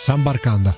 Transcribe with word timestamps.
Sambarkanda. 0.00 0.74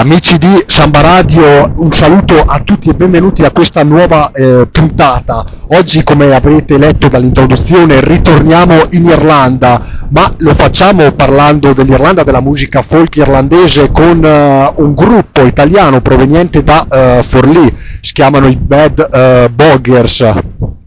Amici 0.00 0.38
di 0.38 0.62
Samba 0.64 1.00
Radio, 1.00 1.72
un 1.74 1.90
saluto 1.90 2.44
a 2.46 2.60
tutti 2.60 2.88
e 2.88 2.94
benvenuti 2.94 3.42
a 3.42 3.50
questa 3.50 3.82
nuova 3.82 4.30
eh, 4.30 4.68
puntata. 4.70 5.44
Oggi, 5.70 6.04
come 6.04 6.32
avrete 6.32 6.78
letto 6.78 7.08
dall'introduzione, 7.08 8.00
ritorniamo 8.00 8.86
in 8.90 9.06
Irlanda, 9.06 10.06
ma 10.10 10.32
lo 10.36 10.54
facciamo 10.54 11.10
parlando 11.10 11.72
dell'Irlanda, 11.72 12.22
della 12.22 12.38
musica 12.40 12.82
folk 12.82 13.16
irlandese 13.16 13.90
con 13.90 14.24
eh, 14.24 14.72
un 14.76 14.94
gruppo 14.94 15.44
italiano 15.44 16.00
proveniente 16.00 16.62
da 16.62 16.86
eh, 16.88 17.22
Forlì, 17.24 17.76
si 18.00 18.12
chiamano 18.12 18.46
i 18.46 18.54
Bad 18.54 19.08
eh, 19.12 19.50
Boggers. 19.52 20.32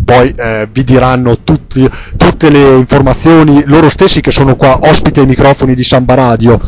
Poi 0.05 0.34
eh, 0.35 0.70
vi 0.71 0.84
diranno 0.85 1.39
tutti- 1.43 1.89
tutte 2.15 2.49
le 2.49 2.76
informazioni 2.77 3.63
loro 3.65 3.89
stessi 3.89 4.21
che 4.21 4.32
sono 4.32 4.55
qua 4.55 4.77
ospite 4.82 5.20
ai 5.20 5.26
microfoni 5.26 5.76
di 5.76 5.84
Samba 5.84 6.13
Radio. 6.13 6.59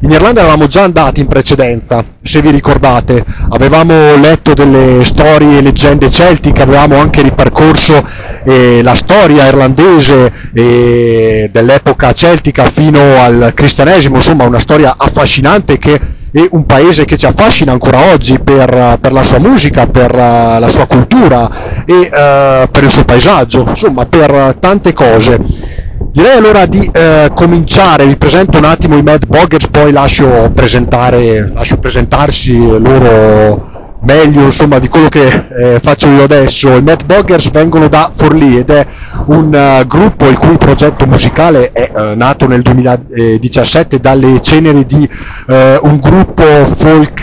In 0.00 0.12
Irlanda 0.12 0.42
eravamo 0.42 0.68
già 0.68 0.84
andati 0.84 1.18
in 1.18 1.26
precedenza, 1.26 2.04
se 2.22 2.40
vi 2.40 2.52
ricordate, 2.52 3.24
avevamo 3.48 4.14
letto 4.14 4.54
delle 4.54 5.04
storie 5.04 5.58
e 5.58 5.60
leggende 5.60 6.08
celtiche, 6.08 6.62
avevamo 6.62 6.98
anche 6.98 7.20
ripercorso 7.20 8.06
eh, 8.44 8.80
la 8.80 8.94
storia 8.94 9.48
irlandese 9.48 10.32
eh, 10.54 11.48
dell'epoca 11.52 12.12
celtica 12.12 12.70
fino 12.70 13.00
al 13.20 13.50
cristianesimo, 13.52 14.16
insomma 14.16 14.44
una 14.44 14.60
storia 14.60 14.94
affascinante 14.96 15.78
che 15.78 16.00
è 16.30 16.46
un 16.50 16.64
paese 16.64 17.04
che 17.04 17.16
ci 17.16 17.26
affascina 17.26 17.72
ancora 17.72 18.12
oggi 18.12 18.38
per, 18.38 18.98
per 19.00 19.12
la 19.12 19.24
sua 19.24 19.40
musica, 19.40 19.88
per 19.88 20.14
eh, 20.14 20.58
la 20.60 20.68
sua 20.68 20.86
cultura 20.86 21.50
e 21.84 21.92
eh, 21.94 22.68
per 22.70 22.84
il 22.84 22.90
suo 22.90 23.04
paesaggio, 23.04 23.64
insomma 23.66 24.06
per 24.06 24.58
tante 24.60 24.92
cose. 24.92 25.86
Direi 26.00 26.36
allora 26.36 26.64
di 26.66 26.88
eh, 26.92 27.28
cominciare, 27.34 28.06
vi 28.06 28.16
presento 28.16 28.58
un 28.58 28.64
attimo 28.64 28.96
i 28.96 29.02
Mad 29.02 29.26
Boggers, 29.26 29.68
poi 29.68 29.92
lascio, 29.92 30.50
lascio 30.54 31.78
presentarsi 31.78 32.56
loro 32.56 33.76
meglio 34.00 34.42
insomma 34.42 34.78
di 34.78 34.88
quello 34.88 35.08
che 35.08 35.26
eh, 35.48 35.80
faccio 35.80 36.08
io 36.08 36.22
adesso. 36.22 36.74
I 36.74 36.82
Mad 36.82 37.04
Boggers 37.04 37.50
vengono 37.50 37.88
da 37.88 38.10
Forlì 38.14 38.58
ed 38.58 38.70
è 38.70 38.86
un 39.26 39.52
eh, 39.54 39.84
gruppo 39.86 40.28
il 40.28 40.38
cui 40.38 40.56
progetto 40.56 41.06
musicale 41.06 41.72
è 41.72 41.90
eh, 41.94 42.14
nato 42.14 42.46
nel 42.46 42.62
2017 42.62 43.98
dalle 43.98 44.40
ceneri 44.40 44.86
di 44.86 45.08
eh, 45.48 45.78
un 45.82 45.98
gruppo 45.98 46.44
folk 46.76 47.22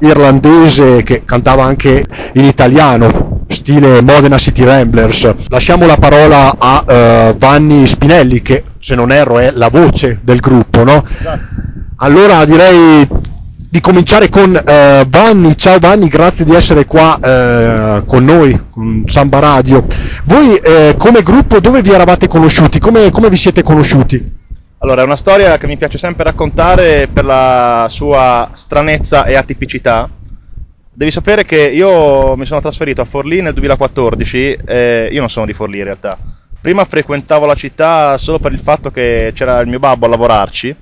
irlandese 0.00 1.02
che 1.02 1.22
cantava 1.24 1.64
anche 1.64 2.04
in 2.34 2.44
italiano, 2.44 3.35
stile 3.46 4.00
Modena 4.02 4.38
City 4.38 4.64
Ramblers. 4.64 5.34
Lasciamo 5.48 5.86
la 5.86 5.96
parola 5.96 6.54
a 6.58 6.84
eh, 6.86 7.34
Vanni 7.38 7.86
Spinelli 7.86 8.42
che 8.42 8.64
se 8.78 8.94
non 8.94 9.12
erro 9.12 9.38
è 9.38 9.50
la 9.52 9.68
voce 9.68 10.20
del 10.22 10.40
gruppo, 10.40 10.84
no? 10.84 11.04
Allora 11.96 12.44
direi 12.44 13.08
di 13.68 13.80
cominciare 13.80 14.28
con 14.28 14.54
eh, 14.54 15.06
Vanni. 15.08 15.56
Ciao 15.56 15.78
Vanni, 15.78 16.08
grazie 16.08 16.44
di 16.44 16.54
essere 16.54 16.84
qua 16.84 17.18
eh, 17.20 18.02
con 18.06 18.24
noi, 18.24 18.58
con 18.70 19.04
Samba 19.06 19.38
Radio. 19.38 19.86
Voi 20.24 20.60
come 20.96 21.22
gruppo 21.22 21.60
dove 21.60 21.82
vi 21.82 21.92
eravate 21.92 22.28
conosciuti? 22.28 22.78
Come, 22.78 23.10
come 23.10 23.28
vi 23.28 23.36
siete 23.36 23.62
conosciuti? 23.62 24.34
Allora, 24.78 25.00
è 25.00 25.04
una 25.04 25.16
storia 25.16 25.56
che 25.56 25.66
mi 25.66 25.78
piace 25.78 25.96
sempre 25.96 26.24
raccontare 26.24 27.08
per 27.10 27.24
la 27.24 27.86
sua 27.88 28.50
stranezza 28.52 29.24
e 29.24 29.34
atipicità. 29.34 30.08
Devi 30.96 31.10
sapere 31.10 31.44
che 31.44 31.60
io 31.60 32.36
mi 32.36 32.46
sono 32.46 32.62
trasferito 32.62 33.02
a 33.02 33.04
Forlì 33.04 33.42
nel 33.42 33.52
2014, 33.52 34.58
e 34.64 35.08
io 35.12 35.20
non 35.20 35.28
sono 35.28 35.44
di 35.44 35.52
Forlì 35.52 35.76
in 35.76 35.84
realtà. 35.84 36.16
Prima 36.58 36.86
frequentavo 36.86 37.44
la 37.44 37.54
città 37.54 38.16
solo 38.16 38.38
per 38.38 38.52
il 38.52 38.58
fatto 38.58 38.90
che 38.90 39.30
c'era 39.34 39.60
il 39.60 39.68
mio 39.68 39.78
babbo 39.78 40.06
a 40.06 40.08
lavorarci 40.08 40.74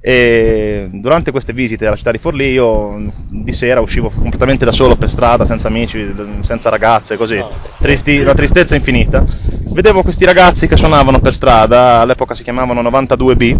e 0.00 0.88
durante 0.92 1.32
queste 1.32 1.52
visite 1.52 1.88
alla 1.88 1.96
città 1.96 2.12
di 2.12 2.18
Forlì 2.18 2.52
io 2.52 3.10
di 3.26 3.52
sera 3.52 3.80
uscivo 3.80 4.10
completamente 4.10 4.64
da 4.64 4.70
solo 4.70 4.94
per 4.94 5.10
strada, 5.10 5.44
senza 5.44 5.66
amici, 5.66 6.14
senza 6.42 6.68
ragazze, 6.70 7.16
così, 7.16 7.44
Tristi, 7.80 8.18
una 8.18 8.34
tristezza 8.34 8.76
infinita. 8.76 9.24
Vedevo 9.72 10.04
questi 10.04 10.24
ragazzi 10.24 10.68
che 10.68 10.76
suonavano 10.76 11.18
per 11.18 11.34
strada, 11.34 11.98
all'epoca 11.98 12.36
si 12.36 12.44
chiamavano 12.44 12.80
92B, 12.80 13.56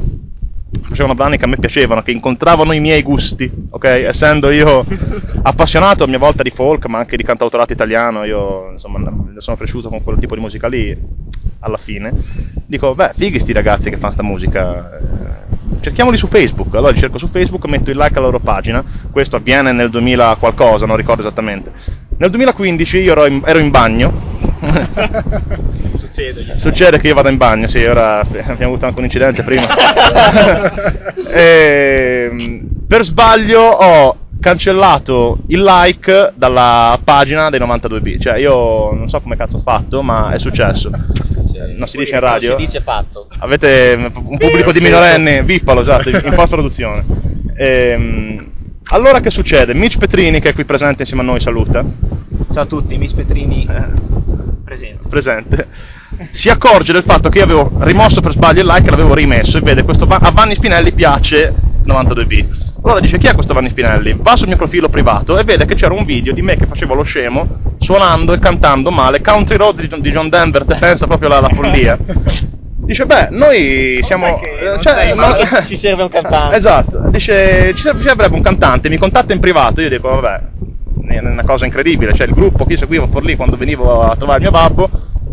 facevano 0.99 1.15
brani 1.15 1.37
che 1.37 1.45
a 1.45 1.47
me 1.47 1.57
piacevano, 1.57 2.03
che 2.03 2.11
incontravano 2.11 2.73
i 2.73 2.81
miei 2.81 3.03
gusti, 3.03 3.49
ok? 3.71 3.85
Essendo 3.85 4.51
io 4.51 4.85
appassionato 5.43 6.03
a 6.03 6.09
mia 6.09 6.19
volta 6.19 6.43
di 6.43 6.51
folk, 6.51 6.87
ma 6.87 6.99
anche 6.99 7.17
di 7.17 7.23
cantautorato 7.23 7.73
italiano, 7.73 8.25
io 8.25 8.73
insomma 8.73 8.99
sono 9.39 9.57
cresciuto 9.57 9.89
con 9.89 10.03
quel 10.03 10.19
tipo 10.19 10.35
di 10.35 10.41
musica 10.41 10.67
lì, 10.67 10.97
alla 11.61 11.77
fine, 11.77 12.13
dico, 12.67 12.95
beh, 12.95 13.13
fighi 13.15 13.39
sti 13.39 13.53
ragazzi 13.53 13.91
che 13.91 13.97
fanno 13.97 14.13
sta 14.13 14.23
musica, 14.25 14.91
eh, 14.99 15.81
cerchiamoli 15.81 16.17
su 16.17 16.27
Facebook, 16.27 16.75
allora 16.75 16.91
li 16.91 16.99
cerco 16.99 17.19
su 17.19 17.29
Facebook, 17.29 17.65
metto 17.67 17.91
il 17.93 17.97
like 17.97 18.19
alla 18.19 18.27
loro 18.27 18.41
pagina, 18.41 18.85
questo 19.13 19.37
avviene 19.37 19.71
nel 19.71 19.91
2000 19.91 20.37
qualcosa, 20.41 20.85
non 20.87 20.97
ricordo 20.97 21.23
esattamente. 21.23 21.71
Nel 22.17 22.31
2015 22.31 22.97
io 22.97 23.13
ero 23.13 23.27
in, 23.27 23.41
ero 23.45 23.61
in 23.61 23.71
bagno, 23.71 24.13
Succede. 26.11 26.59
Succede 26.59 26.99
che 26.99 27.09
io 27.09 27.15
vada 27.15 27.29
in 27.29 27.37
bagno, 27.37 27.69
sì, 27.69 27.85
ora 27.85 28.21
abbiamo 28.25 28.65
avuto 28.65 28.87
anche 28.87 28.99
un 28.99 29.05
incidente 29.05 29.43
prima. 29.43 29.67
E, 31.31 32.63
per 32.87 33.05
sbaglio 33.05 33.61
ho 33.61 34.17
cancellato 34.41 35.41
il 35.49 35.63
like 35.63 36.33
dalla 36.35 36.99
pagina 37.05 37.51
dei 37.51 37.61
92B, 37.61 38.19
cioè 38.19 38.39
io 38.39 38.95
non 38.95 39.11
so 39.11 39.21
come 39.21 39.37
cazzo 39.37 39.59
ho 39.59 39.61
fatto, 39.61 40.03
ma 40.03 40.31
è 40.33 40.39
successo. 40.39 40.89
Non 40.91 41.87
si 41.87 41.99
dice 41.99 42.15
in 42.15 42.21
radio? 42.21 42.51
Non 42.51 42.61
si 42.61 42.65
dice 42.65 42.81
fatto. 42.81 43.27
Avete 43.41 44.11
un 44.15 44.39
pubblico 44.39 44.73
di 44.73 44.81
minorenni, 44.81 45.43
vippalo, 45.43 45.83
esatto, 45.83 46.09
in 46.09 46.33
post 46.35 46.49
produzione. 46.49 47.05
allora 48.85 49.21
che 49.21 49.31
succede? 49.31 49.75
Mitch 49.75 49.99
Petrini, 49.99 50.41
che 50.41 50.49
è 50.49 50.55
qui 50.55 50.65
presente 50.65 51.03
insieme 51.03 51.23
a 51.23 51.27
noi, 51.27 51.41
saluta. 51.41 51.85
Ciao 52.51 52.63
a 52.63 52.67
tutti, 52.67 52.97
Miss 52.97 53.13
Petrini 53.13 53.67
presente. 54.69 55.09
presente, 55.09 55.67
si 56.33 56.49
accorge 56.49 56.93
del 56.93 57.03
fatto 57.03 57.29
che 57.29 57.39
io 57.39 57.45
avevo 57.45 57.71
rimosso 57.81 58.21
per 58.21 58.33
sbaglio 58.33 58.61
il 58.61 58.67
like 58.67 58.87
e 58.87 58.91
l'avevo 58.91 59.15
rimesso 59.15 59.59
e 59.59 59.61
vede 59.61 59.83
questo 59.83 60.07
Va- 60.07 60.19
a 60.21 60.31
Vanni 60.31 60.55
Spinelli 60.55 60.93
piace 60.93 61.55
92B. 61.85 62.47
Allora 62.83 63.01
dice 63.01 63.19
chi 63.19 63.27
è 63.27 63.35
questo 63.35 63.55
Vanni 63.55 63.69
Spinelli? 63.69 64.17
Va 64.21 64.37
sul 64.37 64.47
mio 64.47 64.57
profilo 64.57 64.89
privato 64.89 65.37
e 65.39 65.45
vede 65.45 65.67
che 65.67 65.75
c'era 65.75 65.95
un 65.95 66.05
video 66.05 66.33
di 66.33 66.43
me 66.43 66.57
che 66.57 66.67
facevo 66.67 66.95
lo 66.95 67.03
scemo 67.03 67.47
suonando 67.79 68.33
e 68.33 68.39
cantando 68.39 68.91
male 68.91 69.21
Country 69.21 69.57
Roads 69.57 69.81
di 69.81 69.89
John, 69.89 70.01
di 70.01 70.11
John 70.11 70.29
Denver, 70.29 70.65
te 70.65 70.77
pensa 70.77 71.07
proprio 71.07 71.29
alla, 71.29 71.39
alla 71.39 71.49
follia. 71.51 71.99
Dice, 72.81 73.05
beh, 73.05 73.29
noi 73.33 73.99
siamo... 74.03 74.25
sai 74.25 74.41
che- 74.41 74.65
non 74.65 74.75
eh, 74.79 74.81
cioè, 74.81 75.15
no- 75.15 75.33
che 75.35 75.65
ci 75.67 75.77
serve 75.77 76.03
un 76.05 76.09
cantante. 76.09 76.57
Esatto, 76.57 77.03
dice, 77.11 77.75
ci 77.75 77.83
servirebbe 77.83 78.35
un 78.35 78.41
cantante, 78.41 78.89
mi 78.89 78.97
contatta 78.97 79.35
in 79.35 79.41
privato, 79.41 79.83
io 79.83 79.91
dico, 79.91 80.09
vabbè, 80.09 80.41
è 81.09 81.19
una 81.19 81.45
cosa 81.45 81.67
incredibile, 81.67 82.15
cioè 82.15 82.27
il 82.27 82.33
gruppo 82.33 82.65
che 82.65 82.73
io 82.73 82.79
seguivo 82.79 83.07
Forlì 83.09 83.37
quando 83.37 83.57
venivo 83.57 84.03
a 84.03 84.17
trovare 84.17 84.41
mio 84.41 84.51
babbo, 84.51 84.89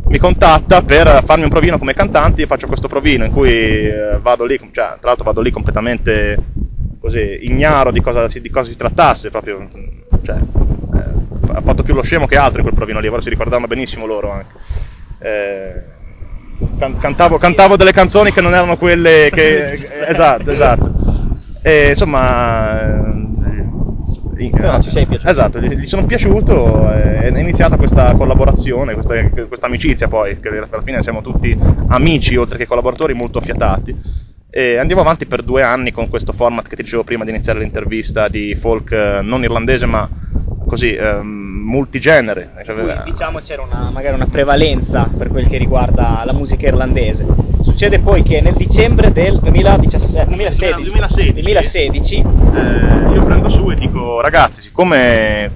mi 0.08 0.18
contatta 0.18 0.82
per 0.82 1.24
farmi 1.26 1.44
un 1.44 1.50
provino 1.50 1.78
come 1.78 1.94
cantante, 1.94 2.42
io 2.42 2.48
faccio 2.48 2.68
questo 2.68 2.88
provino 2.88 3.26
in 3.26 3.32
cui 3.32 3.52
eh, 3.52 4.20
vado 4.22 4.46
lì, 4.46 4.58
cioè, 4.58 4.72
tra 4.72 4.98
l'altro 5.02 5.26
vado 5.26 5.42
lì 5.42 5.52
completamente 5.52 6.38
così, 7.00 7.40
ignaro 7.42 7.92
di 7.92 8.02
cosa, 8.02 8.28
si- 8.30 8.42
di 8.42 8.50
cosa 8.50 8.70
si 8.70 8.78
trattasse, 8.78 9.30
proprio, 9.30 9.68
cioè, 10.24 10.36
eh, 10.38 11.54
ha 11.54 11.62
fatto 11.62 11.84
più 11.84 11.94
lo 11.94 12.02
scemo 12.04 12.28
che 12.28 12.38
altro 12.38 12.58
in 12.60 12.64
quel 12.64 12.76
provino 12.76 13.00
lì, 13.00 13.08
ora 13.08 13.22
si 13.22 13.30
ricordavano 13.30 13.68
benissimo 13.68 14.06
loro 14.06 14.32
anche. 14.32 14.54
Eh, 15.20 15.94
can- 16.78 16.98
cantavo, 16.98 17.38
cantavo 17.38 17.76
delle 17.76 17.92
canzoni 17.92 18.32
che 18.32 18.42
non 18.42 18.54
erano 18.54 18.78
quelle 18.78 19.30
che... 19.32 19.72
esatto, 20.08 20.52
esatto. 20.52 20.94
E 21.64 21.90
insomma... 21.90 23.15
eh, 24.38 24.50
Però 24.50 24.82
ci 24.82 24.90
sei 24.90 25.06
piaciuto. 25.06 25.30
Esatto, 25.30 25.60
gli, 25.60 25.74
gli 25.76 25.86
sono 25.86 26.06
piaciuto, 26.06 26.92
eh, 26.94 27.24
è 27.24 27.40
iniziata 27.40 27.78
questa 27.78 28.14
collaborazione, 28.14 28.94
questa, 28.94 29.16
questa 29.30 29.66
amicizia 29.66 30.08
poi, 30.08 30.40
che 30.40 30.50
alla 30.50 30.82
fine 30.82 31.02
siamo 31.02 31.22
tutti 31.22 31.58
amici 31.88 32.36
oltre 32.36 32.58
che 32.58 32.68
collaboratori 32.68 33.14
molto 33.14 33.40
affiatati. 33.40 34.24
E 34.50 34.78
andiamo 34.78 35.02
avanti 35.02 35.26
per 35.26 35.42
due 35.42 35.64
anni 35.64 35.92
con 35.92 36.08
questo 36.08 36.32
format 36.32 36.68
che 36.68 36.78
ti 36.78 36.84
dicevo 36.84 37.04
prima 37.04 37.26
di 37.26 37.30
iniziare 37.30 37.60
l'intervista 37.60 38.30
di 38.30 38.56
folk 38.56 38.92
eh, 38.92 39.20
non 39.22 39.44
irlandese 39.44 39.86
ma 39.86 40.08
così 40.76 40.94
ehm, 40.94 41.26
multigenere. 41.26 42.52
Cui, 42.66 43.12
diciamo 43.12 43.40
c'era 43.40 43.62
una, 43.62 43.90
magari 43.92 44.14
una 44.14 44.28
prevalenza 44.28 45.10
per 45.18 45.30
quel 45.30 45.48
che 45.48 45.58
riguarda 45.58 46.22
la 46.26 46.34
musica 46.34 46.68
irlandese. 46.68 47.26
Succede 47.62 48.00
poi 48.00 48.22
che 48.24 48.42
nel 48.42 48.54
dicembre 48.54 49.12
del 49.12 49.40
2017, 49.40 50.26
2016, 50.26 50.84
2016, 50.84 51.34
2016 51.34 52.16
eh, 52.16 53.14
io 53.14 53.24
prendo 53.24 53.50
su 53.50 53.72
e 53.72 53.76
dico 53.76 54.20
ragazzi, 54.20 54.62
siccome 54.62 55.52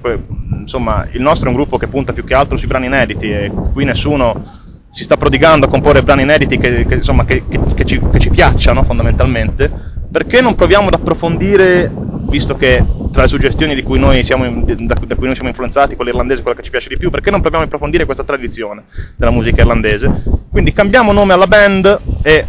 insomma, 0.58 1.06
il 1.12 1.20
nostro 1.20 1.48
è 1.48 1.50
un 1.50 1.56
gruppo 1.56 1.76
che 1.76 1.86
punta 1.86 2.12
più 2.12 2.24
che 2.24 2.34
altro 2.34 2.56
sui 2.56 2.66
brani 2.66 2.86
inediti 2.86 3.30
e 3.30 3.52
qui 3.72 3.84
nessuno 3.84 4.58
si 4.90 5.04
sta 5.04 5.16
prodigando 5.16 5.66
a 5.66 5.68
comporre 5.68 6.02
brani 6.02 6.22
inediti 6.22 6.58
che, 6.58 6.86
che, 6.86 6.94
insomma, 6.94 7.24
che, 7.24 7.44
che 7.46 7.84
ci, 7.84 8.00
ci, 8.18 8.30
piacciono 8.30 8.82
fondamentalmente, 8.82 9.70
perché 10.10 10.40
non 10.40 10.54
proviamo 10.56 10.88
ad 10.88 10.94
approfondire, 10.94 11.94
visto 12.26 12.56
che 12.56 12.84
tra 13.10 13.22
le 13.22 13.28
suggestioni 13.28 13.74
da 13.74 13.82
cui 13.82 13.98
noi 13.98 14.22
siamo 14.24 14.44
influenzati, 14.44 15.94
quella 15.94 16.10
irlandese 16.10 16.40
è 16.40 16.42
quella 16.42 16.56
che 16.56 16.64
ci 16.64 16.70
piace 16.70 16.88
di 16.88 16.96
più, 16.96 17.10
perché 17.10 17.30
non 17.30 17.40
proviamo 17.40 17.64
ad 17.64 17.70
approfondire 17.70 18.04
questa 18.04 18.24
tradizione 18.24 18.84
della 19.16 19.30
musica 19.30 19.60
irlandese? 19.60 20.10
Quindi 20.50 20.72
cambiamo 20.72 21.12
nome 21.12 21.32
alla 21.32 21.46
band 21.46 22.00
e 22.22 22.46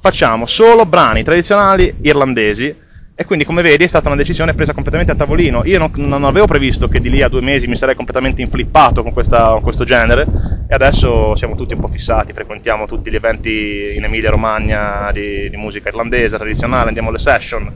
facciamo 0.00 0.46
solo 0.46 0.86
brani 0.86 1.22
tradizionali 1.24 1.92
irlandesi 2.02 2.74
e 3.14 3.26
quindi, 3.26 3.44
come 3.44 3.60
vedi, 3.60 3.84
è 3.84 3.86
stata 3.86 4.08
una 4.08 4.16
decisione 4.16 4.54
presa 4.54 4.72
completamente 4.72 5.12
a 5.12 5.14
tavolino. 5.14 5.62
Io 5.66 5.78
non, 5.78 5.90
non 5.96 6.24
avevo 6.24 6.46
previsto 6.46 6.88
che 6.88 6.98
di 6.98 7.10
lì 7.10 7.20
a 7.20 7.28
due 7.28 7.42
mesi 7.42 7.66
mi 7.66 7.76
sarei 7.76 7.94
completamente 7.94 8.40
inflippato 8.40 9.02
con, 9.02 9.12
questa, 9.12 9.50
con, 9.50 9.60
questo 9.60 9.84
genere, 9.84 10.26
e 10.66 10.74
adesso 10.74 11.36
siamo 11.36 11.54
tutti 11.54 11.74
un 11.74 11.80
po' 11.80 11.88
fissati. 11.88 12.32
Frequentiamo 12.32 12.86
tutti 12.86 13.10
gli 13.10 13.14
eventi 13.14 13.92
in 13.94 14.04
Emilia-Romagna 14.04 15.10
di, 15.12 15.50
di 15.50 15.56
musica 15.58 15.90
irlandese 15.90 16.36
tradizionale, 16.36 16.88
andiamo 16.88 17.10
alle 17.10 17.18
session, 17.18 17.70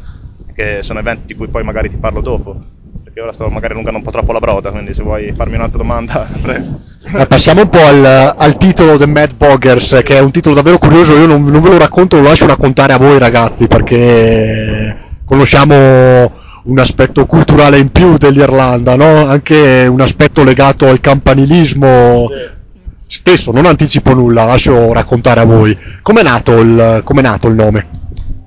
che 0.54 0.78
sono 0.80 1.00
eventi 1.00 1.26
di 1.26 1.34
cui 1.34 1.48
poi 1.48 1.62
magari 1.62 1.90
ti 1.90 1.96
parlo 1.96 2.22
dopo. 2.22 2.58
Perché 3.04 3.20
ora 3.20 3.32
sto 3.32 3.48
magari 3.50 3.72
allungando 3.74 3.98
un 3.98 4.04
po' 4.04 4.10
troppo 4.10 4.32
la 4.32 4.40
broda, 4.40 4.70
quindi 4.70 4.94
se 4.94 5.02
vuoi 5.02 5.32
farmi 5.36 5.56
un'altra 5.56 5.78
domanda, 5.78 6.26
prego. 6.40 6.80
Eh, 7.14 7.26
passiamo 7.26 7.60
un 7.60 7.68
po' 7.68 7.84
al, 7.84 8.32
al, 8.34 8.56
titolo 8.56 8.96
The 8.96 9.06
Mad 9.06 9.34
Boggers, 9.36 10.00
che 10.02 10.16
è 10.16 10.20
un 10.20 10.30
titolo 10.30 10.54
davvero 10.54 10.78
curioso. 10.78 11.12
Io 11.12 11.26
non, 11.26 11.44
non 11.44 11.60
ve 11.60 11.68
lo 11.68 11.78
racconto, 11.78 12.16
lo 12.16 12.22
lascio 12.22 12.46
raccontare 12.46 12.94
a 12.94 12.96
voi, 12.96 13.18
ragazzi, 13.18 13.66
perché 13.66 15.04
conosciamo 15.26 16.32
un 16.66 16.78
aspetto 16.78 17.26
culturale 17.26 17.78
in 17.78 17.90
più 17.90 18.16
dell'Irlanda, 18.16 18.96
no? 18.96 19.26
anche 19.26 19.86
un 19.86 20.00
aspetto 20.00 20.42
legato 20.42 20.88
al 20.88 21.00
campanilismo 21.00 22.28
sì. 22.28 23.18
stesso, 23.18 23.52
non 23.52 23.66
anticipo 23.66 24.14
nulla, 24.14 24.44
lascio 24.44 24.92
raccontare 24.92 25.40
a 25.40 25.44
voi. 25.44 25.76
Com'è 26.00 26.22
nato 26.22 26.58
il, 26.58 27.02
com'è 27.04 27.22
nato 27.22 27.48
il 27.48 27.54
nome? 27.54 27.86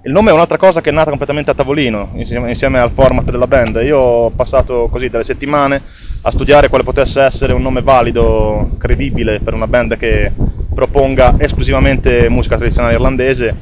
Il 0.03 0.11
nome 0.11 0.31
è 0.31 0.33
un'altra 0.33 0.57
cosa 0.57 0.79
che 0.81 0.89
è 0.89 0.93
nata 0.93 1.09
completamente 1.09 1.51
a 1.51 1.53
tavolino, 1.53 2.11
insieme, 2.15 2.49
insieme 2.49 2.79
al 2.79 2.91
format 2.91 3.29
della 3.29 3.47
band. 3.47 3.81
Io 3.83 3.97
ho 3.97 4.29
passato 4.31 4.87
così 4.89 5.09
delle 5.09 5.25
settimane 5.25 5.81
a 6.21 6.31
studiare 6.31 6.69
quale 6.69 6.83
potesse 6.83 7.21
essere 7.21 7.53
un 7.53 7.61
nome 7.61 7.81
valido, 7.81 8.71
credibile 8.77 9.39
per 9.39 9.53
una 9.53 9.67
band 9.67 9.97
che 9.97 10.31
proponga 10.73 11.35
esclusivamente 11.37 12.29
musica 12.29 12.55
tradizionale 12.55 12.93
irlandese. 12.93 13.55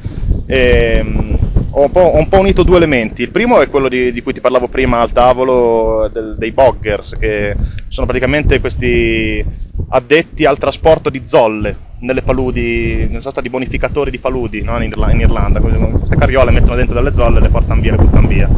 E, 0.46 1.04
ho 1.70 1.82
un, 1.82 1.90
ho 1.92 2.16
un, 2.16 2.28
po', 2.28 2.38
unito 2.38 2.62
due 2.62 2.76
elementi. 2.76 3.22
Il 3.22 3.30
primo 3.30 3.60
è 3.60 3.68
quello 3.68 3.88
di, 3.88 4.12
di 4.12 4.22
cui 4.22 4.32
ti 4.32 4.40
parlavo 4.40 4.68
prima 4.68 5.00
al 5.00 5.12
tavolo 5.12 6.08
del, 6.12 6.36
dei 6.38 6.52
boggers, 6.52 7.16
che 7.18 7.56
sono 7.88 8.06
praticamente 8.06 8.60
questi 8.60 9.44
addetti 9.90 10.44
al 10.44 10.58
trasporto 10.58 11.10
di 11.10 11.22
zolle 11.24 11.86
nelle 12.00 12.22
paludi, 12.22 13.06
una 13.10 13.20
sorta 13.20 13.40
di 13.40 13.50
bonificatori 13.50 14.10
di 14.10 14.18
paludi 14.18 14.62
no? 14.62 14.80
in, 14.82 14.92
in, 15.10 15.20
Irlanda. 15.20 15.60
Queste 15.60 16.16
carriole 16.16 16.50
mettono 16.50 16.76
dentro 16.76 16.94
delle 16.94 17.12
zolle, 17.12 17.40
le 17.40 17.48
portano 17.48 17.80
via, 17.80 17.92
le 17.92 17.98
buttano 17.98 18.26
via. 18.26 18.48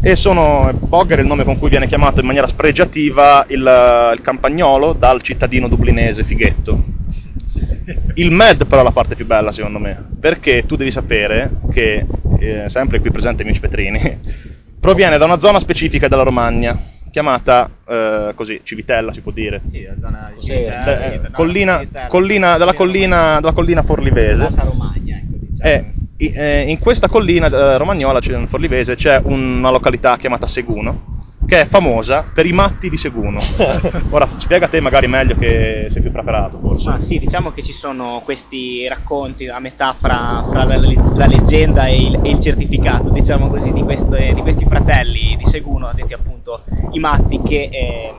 E 0.00 0.14
sono 0.14 0.70
Bogger 0.78 1.18
il 1.18 1.26
nome 1.26 1.44
con 1.44 1.58
cui 1.58 1.68
viene 1.68 1.88
chiamato 1.88 2.20
in 2.20 2.26
maniera 2.26 2.46
spregiativa 2.46 3.44
il, 3.48 4.12
il 4.14 4.20
campagnolo 4.22 4.92
dal 4.92 5.22
cittadino 5.22 5.68
dublinese 5.68 6.22
Fighetto 6.22 6.96
il 8.14 8.30
Mad 8.30 8.66
però 8.66 8.80
è 8.80 8.84
la 8.84 8.92
parte 8.92 9.14
più 9.14 9.26
bella 9.26 9.52
secondo 9.52 9.78
me, 9.78 10.02
perché 10.18 10.66
tu 10.66 10.76
devi 10.76 10.90
sapere 10.90 11.50
che, 11.72 12.04
eh, 12.38 12.68
sempre 12.68 13.00
qui 13.00 13.10
presente 13.10 13.44
Mitch 13.44 13.60
Petrini, 13.60 14.18
proviene 14.80 15.18
da 15.18 15.24
una 15.24 15.38
zona 15.38 15.60
specifica 15.60 16.08
della 16.08 16.22
Romagna, 16.22 16.78
chiamata 17.10 17.70
eh, 17.86 18.32
così, 18.34 18.60
Civitella 18.62 19.12
si 19.12 19.20
può 19.20 19.32
dire. 19.32 19.62
Sì, 19.70 19.82
la 19.82 19.94
zona 20.00 20.32
di 20.34 20.40
Civitella. 20.40 21.00
Eh, 21.02 21.14
eh, 21.14 21.30
collina, 21.30 21.86
collina, 22.08 22.58
della, 22.58 22.74
collina, 22.74 23.40
della 23.40 23.52
collina 23.52 23.82
Forlivese. 23.82 24.36
L'Alta 24.36 24.62
Romagna, 24.62 25.16
ecco, 25.16 25.36
diciamo. 25.38 25.70
E, 25.70 26.32
eh, 26.34 26.62
in 26.62 26.78
questa 26.78 27.08
collina 27.08 27.46
eh, 27.46 27.76
romagnola, 27.76 28.20
cioè 28.20 28.36
in 28.36 28.48
Forlivese, 28.48 28.96
c'è 28.96 29.20
una 29.22 29.70
località 29.70 30.16
chiamata 30.16 30.46
Seguno, 30.46 31.17
che 31.48 31.62
è 31.62 31.64
famosa 31.64 32.26
per 32.30 32.44
i 32.44 32.52
matti 32.52 32.90
di 32.90 32.98
Seguno. 32.98 33.40
Ora 34.10 34.28
spiega 34.36 34.66
a 34.66 34.68
te 34.68 34.80
magari 34.80 35.06
meglio 35.06 35.34
che 35.34 35.86
sei 35.88 36.02
più 36.02 36.10
preparato 36.12 36.58
forse. 36.58 36.90
Ma 36.90 37.00
sì, 37.00 37.18
diciamo 37.18 37.52
che 37.52 37.62
ci 37.62 37.72
sono 37.72 38.20
questi 38.22 38.86
racconti 38.86 39.48
a 39.48 39.58
metà 39.58 39.94
fra, 39.94 40.44
fra 40.46 40.64
la, 40.64 40.76
la, 40.76 41.26
leggenda 41.26 41.86
e 41.86 42.02
il, 42.02 42.20
e 42.22 42.28
il, 42.28 42.38
certificato, 42.38 43.08
diciamo 43.08 43.48
così, 43.48 43.72
di, 43.72 43.82
queste, 43.82 44.34
di, 44.34 44.42
questi 44.42 44.66
fratelli 44.66 45.36
di 45.38 45.46
Seguno, 45.46 45.90
detti 45.94 46.12
appunto 46.12 46.64
i 46.90 46.98
matti, 46.98 47.40
che 47.40 47.70
eh, 47.72 48.14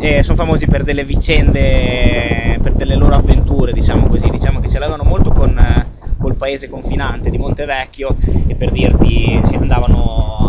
eh, 0.00 0.22
sono 0.24 0.36
famosi 0.36 0.66
per 0.66 0.82
delle 0.82 1.04
vicende, 1.04 2.58
per 2.60 2.72
delle 2.72 2.96
loro 2.96 3.14
avventure, 3.14 3.72
diciamo 3.72 4.08
così. 4.08 4.28
Diciamo 4.28 4.58
che 4.58 4.68
ce 4.68 4.80
l'avevano 4.80 5.04
molto 5.04 5.30
con... 5.30 5.56
Eh, 5.56 5.96
col 6.18 6.34
paese 6.34 6.68
confinante 6.68 7.30
di 7.30 7.38
Montevecchio 7.38 8.16
e 8.48 8.56
per 8.56 8.72
dirti 8.72 9.40
si 9.44 9.54
andavano 9.54 10.47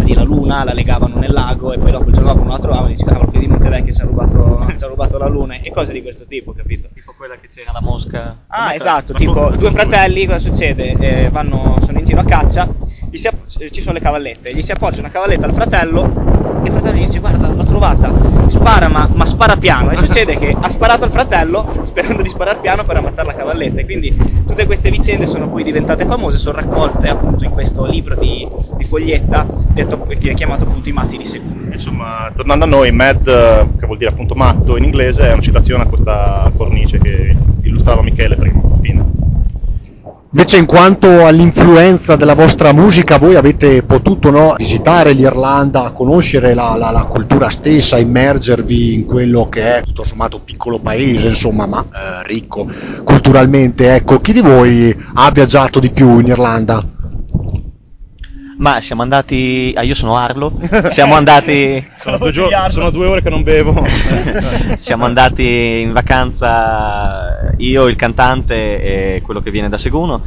rubargli 0.00 0.14
la 0.14 0.22
luna, 0.22 0.64
la 0.64 0.72
legavano 0.72 1.16
nel 1.16 1.32
lago 1.32 1.72
e 1.72 1.78
poi 1.78 1.90
dopo 1.90 2.08
il 2.08 2.14
giorno 2.14 2.32
dopo 2.32 2.42
non 2.42 2.52
la 2.52 2.58
trovavano 2.58 2.88
e 2.88 2.90
dicevano 2.90 3.18
cavolo, 3.18 3.30
quelli 3.30 3.46
di 3.46 3.52
Montevecchio 3.52 3.92
ci 3.92 4.00
hanno 4.00 4.10
rubato, 4.10 4.66
rubato, 4.88 5.18
la 5.18 5.28
luna 5.28 5.60
e 5.60 5.70
cose 5.70 5.92
di 5.92 6.02
questo 6.02 6.26
tipo, 6.26 6.52
capito? 6.52 6.88
Tipo 6.92 7.14
quella 7.16 7.36
che 7.36 7.48
c'era 7.48 7.72
la 7.72 7.80
mosca. 7.80 8.36
Ah, 8.48 8.74
esatto, 8.74 9.12
tipo 9.12 9.50
due 9.56 9.70
fratelli, 9.70 10.26
cosa 10.26 10.38
succede? 10.38 10.96
Eh, 10.98 11.28
vanno, 11.30 11.76
sono 11.82 11.98
in 11.98 12.04
giro 12.04 12.20
a 12.20 12.24
caccia, 12.24 12.68
ci 13.18 13.80
sono 13.80 13.94
le 13.94 14.00
cavallette, 14.00 14.52
gli 14.52 14.62
si 14.62 14.72
appoggia 14.72 15.00
una 15.00 15.10
cavalletta 15.10 15.46
al 15.46 15.52
fratello 15.52 16.60
e 16.62 16.66
il 16.66 16.72
fratello 16.72 16.96
gli 16.96 17.06
dice 17.06 17.18
guarda 17.18 17.48
l'ho 17.48 17.64
trovata, 17.64 18.12
spara 18.46 18.88
ma, 18.88 19.08
ma, 19.12 19.26
spara 19.26 19.56
piano 19.56 19.90
e 19.90 19.96
succede 19.98 20.36
che 20.36 20.54
ha 20.58 20.68
sparato 20.68 21.04
al 21.04 21.10
fratello 21.10 21.82
sperando 21.84 22.22
di 22.22 22.28
sparare 22.28 22.58
piano 22.60 22.84
per 22.84 22.96
ammazzare 22.96 23.28
la 23.28 23.34
cavalletta 23.34 23.80
e 23.80 23.84
quindi 23.84 24.14
tutte 24.46 24.66
queste 24.66 24.90
vicende 24.90 25.26
sono 25.26 25.48
poi 25.48 25.64
diventate 25.64 26.04
famose, 26.04 26.38
sono 26.38 26.56
raccolte 26.56 27.08
appunto 27.08 27.44
in 27.44 27.50
questo 27.50 27.84
libro 27.84 28.14
di, 28.14 28.46
di 28.76 28.84
foglietta 28.84 29.46
detto, 29.72 30.06
che 30.06 30.30
è 30.30 30.34
chiamato 30.34 30.64
appunto 30.64 30.88
I 30.88 30.92
matti 30.92 31.16
di 31.16 31.24
Seguno. 31.24 31.72
Insomma, 31.72 32.30
tornando 32.34 32.64
a 32.64 32.68
noi, 32.68 32.92
mad, 32.92 33.24
che 33.78 33.86
vuol 33.86 33.98
dire 33.98 34.10
appunto 34.10 34.34
matto 34.34 34.76
in 34.76 34.84
inglese, 34.84 35.28
è 35.28 35.32
una 35.32 35.42
citazione 35.42 35.84
a 35.84 35.86
questa 35.86 36.50
cornice 36.56 36.98
che 36.98 37.34
illustrava 37.62 38.02
Michele 38.02 38.36
prima. 38.36 38.69
Invece 40.32 40.58
in 40.58 40.66
quanto 40.66 41.26
all'influenza 41.26 42.14
della 42.14 42.36
vostra 42.36 42.72
musica, 42.72 43.18
voi 43.18 43.34
avete 43.34 43.82
potuto 43.82 44.30
no, 44.30 44.54
visitare 44.56 45.10
l'Irlanda, 45.10 45.90
conoscere 45.90 46.54
la, 46.54 46.76
la, 46.76 46.92
la, 46.92 47.02
cultura 47.02 47.50
stessa, 47.50 47.98
immergervi 47.98 48.94
in 48.94 49.06
quello 49.06 49.48
che 49.48 49.78
è 49.78 49.82
tutto 49.82 50.04
sommato 50.04 50.38
piccolo 50.38 50.78
paese, 50.78 51.26
insomma, 51.26 51.66
ma 51.66 51.84
eh, 51.84 52.26
ricco 52.28 52.64
culturalmente. 53.02 53.92
Ecco, 53.92 54.20
chi 54.20 54.32
di 54.32 54.40
voi 54.40 54.96
ha 55.14 55.32
viaggiato 55.32 55.80
di 55.80 55.90
più 55.90 56.20
in 56.20 56.28
Irlanda? 56.28 56.99
Ma 58.60 58.82
siamo 58.82 59.00
andati. 59.00 59.72
Ah, 59.74 59.82
io 59.82 59.94
sono 59.94 60.16
Arlo. 60.16 60.52
Siamo 60.90 61.14
andati. 61.14 61.90
sono, 61.96 62.18
due 62.18 62.30
gio- 62.30 62.50
sono 62.68 62.90
due 62.90 63.06
ore 63.06 63.22
che 63.22 63.30
non 63.30 63.42
bevo. 63.42 63.82
siamo 64.76 65.06
andati 65.06 65.80
in 65.80 65.92
vacanza 65.92 67.54
io, 67.56 67.88
il 67.88 67.96
cantante 67.96 69.14
e 69.14 69.22
quello 69.22 69.40
che 69.40 69.50
viene 69.50 69.70
da 69.70 69.78
Seguno. 69.78 70.22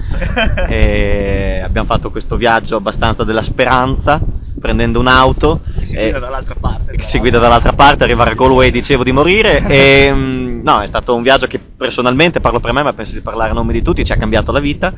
E 0.67 1.61
abbiamo 1.63 1.85
fatto 1.85 2.09
questo 2.09 2.35
viaggio 2.35 2.75
abbastanza 2.75 3.23
della 3.23 3.43
speranza. 3.43 4.19
Prendendo 4.59 4.99
un'auto 4.99 5.59
che 5.77 5.85
si 5.85 5.97
guida 5.97 6.19
dall'altra 6.19 6.55
parte, 6.57 6.95
che 6.95 7.03
si 7.03 7.19
guida 7.19 7.37
dall'altra 7.37 7.73
parte, 7.73 8.05
arrivare 8.05 8.31
a 8.31 8.33
Galway 8.33 8.71
dicevo 8.71 9.03
di 9.03 9.11
morire. 9.11 9.61
E 9.67 10.09
mm, 10.09 10.61
no, 10.63 10.79
è 10.79 10.87
stato 10.87 11.13
un 11.13 11.21
viaggio 11.21 11.47
che 11.47 11.59
personalmente 11.59 12.39
parlo 12.39 12.61
per 12.61 12.71
me, 12.71 12.81
ma 12.81 12.93
penso 12.93 13.13
di 13.13 13.19
parlare 13.19 13.51
a 13.51 13.53
nome 13.53 13.73
di 13.73 13.81
tutti, 13.81 14.05
ci 14.05 14.13
ha 14.13 14.15
cambiato 14.15 14.53
la 14.53 14.59
vita 14.59 14.93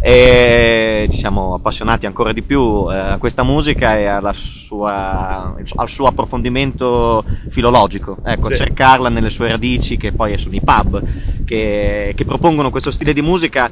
e 0.00 1.06
ci 1.10 1.18
siamo 1.18 1.54
appassionati 1.54 2.06
ancora 2.06 2.32
di 2.32 2.42
più 2.42 2.90
eh, 2.90 2.96
a 2.96 3.18
questa 3.18 3.42
musica 3.42 3.96
e 3.96 4.32
sua, 4.32 5.54
al 5.76 5.88
suo 5.88 6.06
approfondimento 6.06 7.24
filologico, 7.48 8.18
ecco, 8.24 8.48
sì. 8.48 8.56
cercarla 8.56 9.08
nelle 9.08 9.30
sue 9.30 9.48
radici 9.48 9.96
che 9.96 10.12
poi 10.12 10.36
sono 10.38 10.54
i 10.54 10.60
pub 10.62 11.02
che, 11.44 12.12
che 12.14 12.24
propongono 12.24 12.70
questo 12.70 12.90
stile 12.90 13.12
di 13.12 13.22
musica 13.22 13.70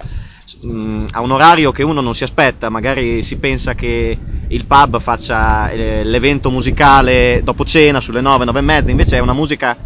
mh, 0.62 0.68
mm, 0.68 1.06
a 1.12 1.20
un 1.20 1.30
orario 1.30 1.72
che 1.72 1.82
uno 1.82 2.00
non 2.00 2.14
si 2.14 2.24
aspetta, 2.24 2.68
magari 2.68 3.22
si 3.22 3.36
pensa 3.36 3.74
che 3.74 4.18
il 4.46 4.66
pub 4.66 5.00
faccia 5.00 5.70
eh, 5.70 6.04
l'evento 6.04 6.50
musicale 6.50 7.40
dopo 7.42 7.64
cena 7.64 8.00
sulle 8.00 8.20
9, 8.20 8.44
9 8.44 8.58
e 8.58 8.62
mezza, 8.62 8.90
invece 8.90 9.16
è 9.16 9.20
una 9.20 9.32
musica 9.32 9.76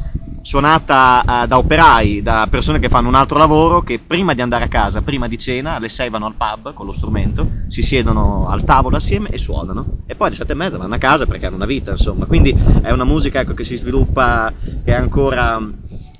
suonata 0.43 1.43
eh, 1.43 1.47
da 1.49 1.59
operai, 1.59 2.23
da 2.23 2.47
persone 2.49 2.79
che 2.79 2.89
fanno 2.89 3.09
un 3.09 3.15
altro 3.17 3.37
lavoro, 3.37 3.83
che 3.83 3.99
prima 3.99 4.33
di 4.33 4.41
andare 4.43 4.65
a 4.65 4.69
casa, 4.69 5.01
prima 5.03 5.27
di 5.27 5.39
cena, 5.39 5.75
alle 5.75 5.89
6 5.89 6.09
vanno 6.09 6.27
al 6.27 6.35
pub 6.37 6.73
con 6.73 6.87
lo 6.87 6.93
strumento, 6.93 7.47
si 7.69 7.83
siedono 7.83 8.47
al 8.49 8.63
tavolo 8.65 8.97
assieme 8.97 9.29
e 9.31 9.39
suonano. 9.39 9.87
E 10.07 10.15
poi 10.15 10.29
alle 10.29 10.37
7 10.37 10.53
e 10.53 10.55
mezza 10.55 10.77
vanno 10.79 10.95
a 10.95 10.99
casa 10.99 11.27
perché 11.27 11.47
hanno 11.47 11.57
una 11.57 11.67
vita, 11.67 11.91
insomma. 11.91 12.27
Quindi 12.27 12.55
è 12.83 12.91
una 12.93 13.05
musica 13.05 13.41
ecco, 13.41 13.55
che 13.55 13.65
si 13.65 13.77
sviluppa, 13.77 14.53
che 14.85 14.93
è 14.93 14.95
ancora 14.95 15.59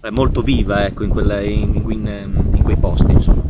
eh, 0.03 0.11
molto 0.11 0.43
viva 0.43 0.85
ecco, 0.87 1.05
in, 1.05 1.11
quelle- 1.11 1.45
in- 1.45 1.85
in- 1.89 2.51
in 2.55 2.63
quei 2.63 2.77
posti, 2.77 3.13
insomma. 3.13 3.43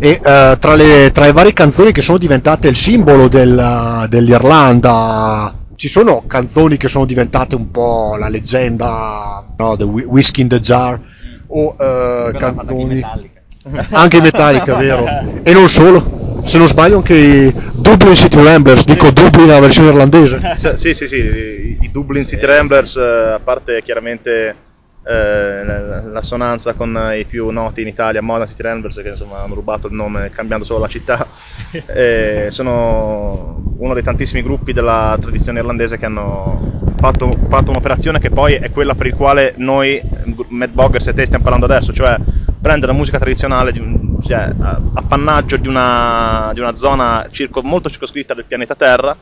E 0.00 0.10
eh, 0.22 0.56
tra, 0.60 0.74
le, 0.74 1.10
tra 1.12 1.24
le 1.24 1.32
varie 1.32 1.52
canzoni 1.52 1.92
che 1.92 2.02
sono 2.02 2.18
diventate 2.18 2.68
il 2.68 2.76
simbolo 2.76 3.28
del- 3.28 4.06
dell'Irlanda, 4.08 5.57
ci 5.78 5.86
sono 5.86 6.24
canzoni 6.26 6.76
che 6.76 6.88
sono 6.88 7.04
diventate 7.04 7.54
un 7.54 7.70
po' 7.70 8.16
la 8.18 8.28
leggenda, 8.28 9.54
no, 9.56 9.76
The 9.76 9.84
Whi- 9.84 10.02
Whiskey 10.02 10.42
in 10.42 10.48
the 10.48 10.58
Jar, 10.58 11.00
o 11.46 11.76
eh, 11.78 12.32
canzoni 12.36 13.00
anche 13.90 14.20
Metallica, 14.20 14.74
vero? 14.74 15.06
E 15.40 15.52
non 15.52 15.68
solo, 15.68 16.10
se 16.42 16.58
non 16.58 16.66
sbaglio 16.66 16.96
anche 16.96 17.14
i 17.16 17.54
Dublin 17.76 18.16
City 18.16 18.42
Ramblers, 18.42 18.84
dico 18.84 19.12
Dublin 19.12 19.46
la 19.46 19.60
versione 19.60 19.90
irlandese. 19.90 20.40
Sì, 20.58 20.72
Sì, 20.74 20.94
sì, 20.94 21.06
sì, 21.06 21.16
i, 21.16 21.78
i 21.82 21.90
Dublin 21.92 22.24
City 22.24 22.44
Ramblers, 22.44 22.96
eh, 22.96 23.32
a 23.34 23.38
parte 23.38 23.80
chiaramente 23.84 24.56
eh, 25.08 25.64
la, 25.64 26.02
la 26.02 26.22
sonanza 26.22 26.74
con 26.74 27.12
i 27.18 27.24
più 27.24 27.48
noti 27.48 27.80
in 27.80 27.88
Italia, 27.88 28.20
Modern 28.20 28.46
City 28.48 28.62
Ramblers, 28.62 28.96
che 28.96 29.08
insomma 29.08 29.38
hanno 29.38 29.54
rubato 29.54 29.86
il 29.86 29.94
nome 29.94 30.28
cambiando 30.28 30.66
solo 30.66 30.80
la 30.80 30.88
città, 30.88 31.26
eh, 31.86 32.48
sono 32.50 33.74
uno 33.78 33.94
dei 33.94 34.02
tantissimi 34.02 34.42
gruppi 34.42 34.74
della 34.74 35.16
tradizione 35.18 35.60
irlandese 35.60 35.96
che 35.96 36.04
hanno 36.04 36.92
fatto, 36.98 37.30
fatto 37.48 37.70
un'operazione 37.70 38.18
che 38.18 38.28
poi 38.28 38.54
è 38.54 38.70
quella 38.70 38.94
per 38.94 39.06
il 39.06 39.14
quale 39.14 39.54
noi, 39.56 39.98
Mad 40.48 40.70
Boggers 40.70 41.06
e 41.06 41.14
te, 41.14 41.24
stiamo 41.24 41.44
parlando 41.44 41.66
adesso, 41.66 41.92
cioè 41.94 42.18
prendere 42.60 42.92
la 42.92 42.98
musica 42.98 43.18
tradizionale, 43.18 43.72
cioè, 44.26 44.50
appannaggio 44.94 45.56
di 45.56 45.68
una, 45.68 46.50
di 46.52 46.60
una 46.60 46.74
zona 46.74 47.26
circo- 47.30 47.62
molto 47.62 47.88
circoscritta 47.88 48.34
del 48.34 48.44
pianeta 48.44 48.74
Terra 48.74 49.16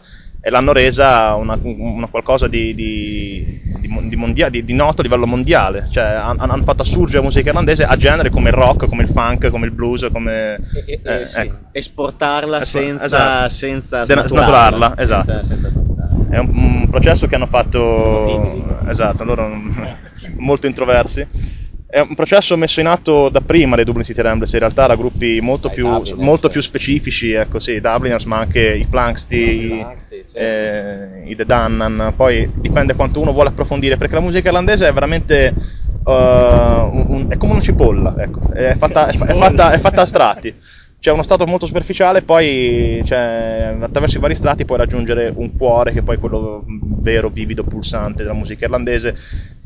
e 0.47 0.51
l'hanno 0.51 0.73
resa 0.73 1.35
una, 1.35 1.59
una 1.61 2.07
qualcosa 2.07 2.47
di, 2.47 2.73
di, 2.73 3.45
di 3.81 3.89
mon- 3.89 4.09
di 4.09 4.15
mondia- 4.15 4.49
di- 4.49 4.63
noto 4.75 5.01
a 5.01 5.03
livello 5.03 5.27
mondiale, 5.27 5.89
cioè 5.91 6.05
han- 6.05 6.37
hanno 6.39 6.63
fatto 6.63 6.83
assurgere 6.83 7.19
la 7.19 7.25
musica 7.25 7.49
irlandese 7.49 7.85
a 7.85 7.97
generi 7.97 8.31
come 8.31 8.51
il 8.51 8.55
rock, 8.55 8.87
come 8.87 9.03
il 9.03 9.09
funk, 9.09 9.51
come 9.51 9.67
il 9.67 9.73
blues, 9.73 10.07
come... 10.13 10.61
E- 10.73 10.85
e- 10.87 11.01
eh, 11.03 11.25
sì, 11.25 11.39
ecco. 11.41 11.57
Esportarla 11.73 12.61
Espor- 12.61 12.81
senza, 12.85 13.05
esatto. 13.07 13.49
senza 13.49 14.05
snaturarla. 14.05 14.95
snaturarla, 14.95 14.95
esatto. 15.03 15.33
Senza- 15.33 15.43
senza 15.43 15.69
snaturarla. 15.69 16.29
È 16.31 16.39
un, 16.39 16.49
un 16.53 16.89
processo 16.89 17.27
che 17.27 17.35
hanno 17.35 17.47
fatto. 17.47 18.85
Esatto, 18.87 19.25
loro 19.25 19.51
molto 20.39 20.69
introversi. 20.69 21.27
È 21.89 22.01
un 22.01 22.17
processo 22.17 22.57
messo 22.57 22.81
in 22.81 22.89
atto 22.89 23.29
da 23.29 23.41
prima 23.41 23.77
dei 23.77 23.85
Dublin 23.85 24.05
City 24.05 24.21
Ramblers, 24.21 24.53
in 24.55 24.59
realtà 24.59 24.89
da 24.89 24.97
gruppi 24.97 25.39
molto, 25.41 25.69
Dai 25.69 25.77
più, 25.77 25.87
molto 26.17 26.49
più 26.49 26.61
specifici, 26.61 27.31
ecco 27.31 27.61
sì, 27.61 27.73
i 27.73 27.81
Dubliners, 27.81 28.25
ma 28.25 28.39
anche 28.39 28.61
i 28.75 28.85
Planksty, 28.87 29.37
i, 29.37 29.69
Planksty, 29.69 30.09
certo. 30.16 30.16
Eh, 30.37 31.23
i 31.27 31.35
The 31.37 31.47
Dannan, 31.47 32.13
poi 32.17 32.49
dipende 32.55 32.95
quanto 32.95 33.21
uno 33.21 33.33
vuole 33.33 33.49
approfondire, 33.51 33.97
perché 33.97 34.15
la 34.17 34.21
musica 34.21 34.49
irlandese 34.49 34.89
è 34.89 34.93
veramente 34.93 35.55
uh, 36.03 36.11
un- 36.13 37.05
un- 37.09 37.27
è 37.29 37.37
come 37.37 37.53
una 37.53 37.61
cipolla, 37.61 38.15
ecco, 38.19 38.41
è 38.53 38.75
fatta, 38.77 39.07
fa- 39.15 39.27
è 39.27 39.35
fatta- 39.35 39.73
è 39.73 39.79
fatta 39.79 40.03
a 40.03 40.07
strati. 40.07 40.55
C'è 41.07 41.13
uno 41.13 41.23
stato 41.23 41.47
molto 41.47 41.67
superficiale, 41.67 42.23
poi 42.23 43.01
cioè, 43.05 43.77
attraverso 43.81 44.19
i 44.19 44.21
vari 44.21 44.35
strati 44.35 44.65
puoi 44.65 44.79
raggiungere 44.79 45.33
un 45.37 45.55
cuore 45.57 45.93
che 45.93 46.03
poi 46.03 46.17
è 46.17 46.19
quello 46.19 46.65
vero, 46.67 47.29
vivido, 47.29 47.63
pulsante 47.63 48.25
della 48.25 48.35
musica 48.35 48.65
irlandese, 48.65 49.17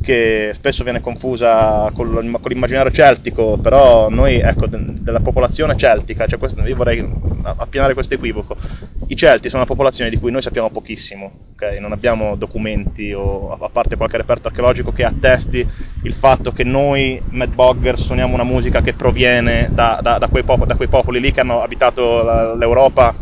che 0.03 0.53
spesso 0.55 0.85
viene 0.85 1.01
confusa 1.01 1.91
con, 1.95 2.13
l'immaginario 2.45 2.93
celtico, 2.93 3.57
però 3.57 4.11
noi, 4.11 4.39
ecco, 4.39 4.67
de- 4.67 4.93
della 5.01 5.21
popolazione 5.21 5.77
celtica, 5.77 6.27
cioè 6.27 6.39
questo- 6.39 6.67
io 6.67 6.77
vorrei 6.77 7.11
appianare 7.43 7.95
questo 7.95 8.13
equivoco. 8.13 8.59
I 9.07 9.17
Celti 9.17 9.49
sono 9.49 9.63
una 9.63 9.71
popolazione 9.71 10.09
di 10.09 10.19
cui 10.19 10.31
noi 10.31 10.41
sappiamo 10.41 10.71
pochissimo, 10.71 11.33
ok? 11.55 11.79
non 11.81 11.91
abbiamo 11.91 12.37
documenti 12.37 13.13
o 13.13 13.51
a 13.51 13.69
parte 13.69 13.97
qualche 13.97 14.17
reperto 14.19 14.47
archeologico 14.47 14.93
che 14.93 15.05
attesti 15.05 15.67
il 16.03 16.15
fatto 16.15 16.53
che 16.53 16.63
noi, 16.65 17.21
Mad 17.31 17.53
Bogger, 17.53 17.99
suoniamo 17.99 18.35
una 18.35 18.45
musica 18.45 18.81
che 18.81 18.95
proviene 18.95 19.71
da, 19.75 19.99
da- 20.01 20.19
da 20.19 20.29
quei, 20.29 20.45
popo- 20.45 20.65
da 20.65 20.77
quei 20.77 20.87
popoli 20.89 21.19
lì 21.21 21.30
che 21.33 21.41
hanno 21.41 21.63
abitato 21.63 22.23
la- 22.23 22.55
l'Europa 22.55 23.15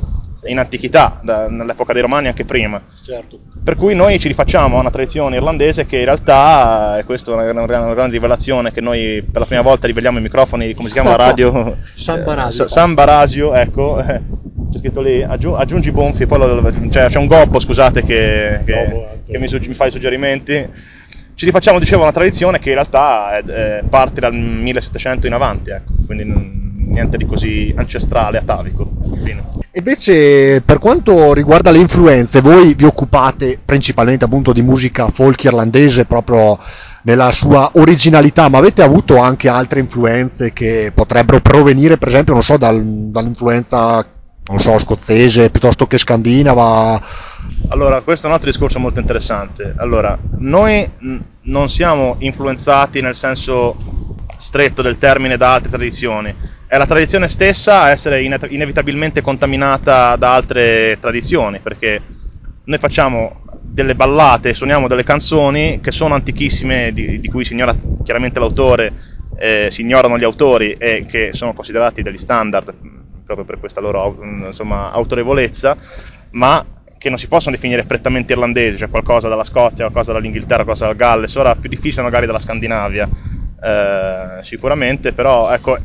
in 0.46 0.58
antichità, 0.58 1.18
da- 1.22 1.48
nell'epoca 1.48 1.92
dei 1.92 2.02
Romani 2.02 2.28
anche 2.28 2.44
prima. 2.44 2.80
Certo. 3.02 3.38
Per 3.62 3.76
cui 3.76 3.94
noi 3.94 4.18
ci 4.18 4.28
rifacciamo 4.28 4.76
a 4.76 4.80
una 4.80 4.90
tradizione 4.90 5.36
irlandese 5.36 5.84
che 5.84 5.98
in 5.98 6.04
realtà, 6.04 6.96
e 6.98 7.04
questa 7.04 7.30
è 7.32 7.34
una, 7.34 7.44
gran- 7.64 7.82
una 7.84 7.94
grande 7.94 8.12
rivelazione, 8.12 8.72
che 8.72 8.80
noi 8.80 9.22
per 9.22 9.40
la 9.42 9.46
prima 9.46 9.62
volta 9.62 9.86
riveliamo 9.86 10.18
i 10.18 10.22
microfoni, 10.22 10.72
come 10.74 10.88
si 10.88 10.94
chiama 10.94 11.10
la 11.10 11.16
radio? 11.16 11.76
Samba 12.68 13.04
Radio. 13.04 13.54
Eh, 13.54 13.60
ecco, 13.60 13.98
eh, 13.98 14.22
c'è 14.72 14.78
scritto 14.78 15.02
lì, 15.02 15.22
aggiu- 15.22 15.56
aggiungi 15.58 15.90
Bonfi, 15.90 16.24
poi 16.26 16.38
lo- 16.38 16.72
cioè, 16.90 17.08
c'è 17.08 17.18
un 17.18 17.26
gobbo, 17.26 17.58
scusate, 17.60 18.04
che, 18.04 18.62
che- 18.64 18.72
Gobbo, 18.90 19.06
che 19.26 19.38
mi, 19.38 19.48
sugge- 19.48 19.68
mi 19.68 19.74
fa 19.74 19.86
i 19.86 19.90
suggerimenti. 19.90 20.68
Ci 21.34 21.44
rifacciamo, 21.44 21.78
dicevo, 21.78 22.02
una 22.02 22.12
tradizione 22.12 22.58
che 22.58 22.68
in 22.70 22.74
realtà 22.74 23.36
è- 23.38 23.44
è- 23.44 23.82
parte 23.88 24.20
dal 24.20 24.32
1700 24.34 25.26
in 25.26 25.34
avanti, 25.34 25.70
ecco, 25.70 25.92
quindi 26.06 26.24
niente 26.88 27.16
di 27.16 27.26
così 27.26 27.72
ancestrale, 27.76 28.38
atavico. 28.38 28.90
Fine. 29.22 29.56
Invece, 29.72 30.62
per 30.64 30.78
quanto 30.78 31.32
riguarda 31.32 31.70
le 31.70 31.78
influenze, 31.78 32.40
voi 32.40 32.74
vi 32.74 32.84
occupate 32.84 33.58
principalmente 33.64 34.24
appunto 34.24 34.52
di 34.52 34.62
musica 34.62 35.08
folk 35.08 35.44
irlandese 35.44 36.04
proprio 36.04 36.58
nella 37.02 37.30
sua 37.32 37.70
originalità, 37.74 38.48
ma 38.48 38.58
avete 38.58 38.82
avuto 38.82 39.18
anche 39.18 39.48
altre 39.48 39.80
influenze 39.80 40.52
che 40.52 40.90
potrebbero 40.92 41.40
provenire, 41.40 41.96
per 41.96 42.08
esempio, 42.08 42.32
non 42.32 42.42
so, 42.42 42.56
dal- 42.56 42.82
dall'influenza, 42.82 44.04
non 44.48 44.58
so, 44.58 44.78
scozzese 44.78 45.50
piuttosto 45.50 45.86
che 45.86 45.98
scandinava? 45.98 47.00
Allora, 47.68 48.00
questo 48.00 48.26
è 48.26 48.28
un 48.28 48.34
altro 48.34 48.50
discorso 48.50 48.78
molto 48.78 48.98
interessante. 48.98 49.74
Allora, 49.76 50.18
noi 50.38 50.88
non 51.42 51.68
siamo 51.68 52.16
influenzati 52.20 53.00
nel 53.00 53.14
senso 53.14 53.76
stretto 54.38 54.80
del 54.80 54.98
termine 54.98 55.36
da 55.36 55.52
altre 55.52 55.70
tradizioni. 55.70 56.34
È 56.66 56.76
la 56.76 56.86
tradizione 56.86 57.28
stessa 57.28 57.82
a 57.82 57.90
essere 57.90 58.22
ine- 58.22 58.38
inevitabilmente 58.48 59.20
contaminata 59.20 60.16
da 60.16 60.34
altre 60.34 60.98
tradizioni, 60.98 61.60
perché 61.60 62.00
noi 62.64 62.78
facciamo 62.78 63.40
delle 63.62 63.94
ballate, 63.94 64.54
suoniamo 64.54 64.88
delle 64.88 65.04
canzoni 65.04 65.80
che 65.82 65.90
sono 65.90 66.14
antichissime, 66.14 66.92
di, 66.92 67.20
di 67.20 67.28
cui 67.28 67.44
si 67.44 67.52
ignora 67.52 67.76
chiaramente 68.02 68.38
l'autore, 68.38 68.92
eh, 69.38 69.68
si 69.70 69.82
ignorano 69.82 70.18
gli 70.18 70.24
autori 70.24 70.72
e 70.72 71.04
che 71.06 71.32
sono 71.32 71.52
considerati 71.52 72.02
degli 72.02 72.16
standard 72.16 72.74
proprio 73.28 73.44
per 73.44 73.58
questa 73.58 73.82
loro 73.82 74.10
mh, 74.10 74.44
insomma, 74.46 74.90
autorevolezza, 74.90 75.76
ma 76.30 76.64
che 76.96 77.10
non 77.10 77.18
si 77.18 77.28
possono 77.28 77.54
definire 77.54 77.84
prettamente 77.84 78.32
irlandesi, 78.32 78.78
cioè 78.78 78.88
qualcosa 78.88 79.28
dalla 79.28 79.44
Scozia, 79.44 79.84
qualcosa 79.84 80.12
dall'Inghilterra, 80.12 80.64
qualcosa 80.64 80.86
dal 80.86 80.96
Galles, 80.96 81.34
ora 81.36 81.54
più 81.54 81.68
difficile 81.68 82.02
magari 82.02 82.24
dalla 82.26 82.38
Scandinavia, 82.38 83.08
eh, 83.62 84.38
sicuramente, 84.42 85.12
però 85.12 85.50
ecco, 85.52 85.78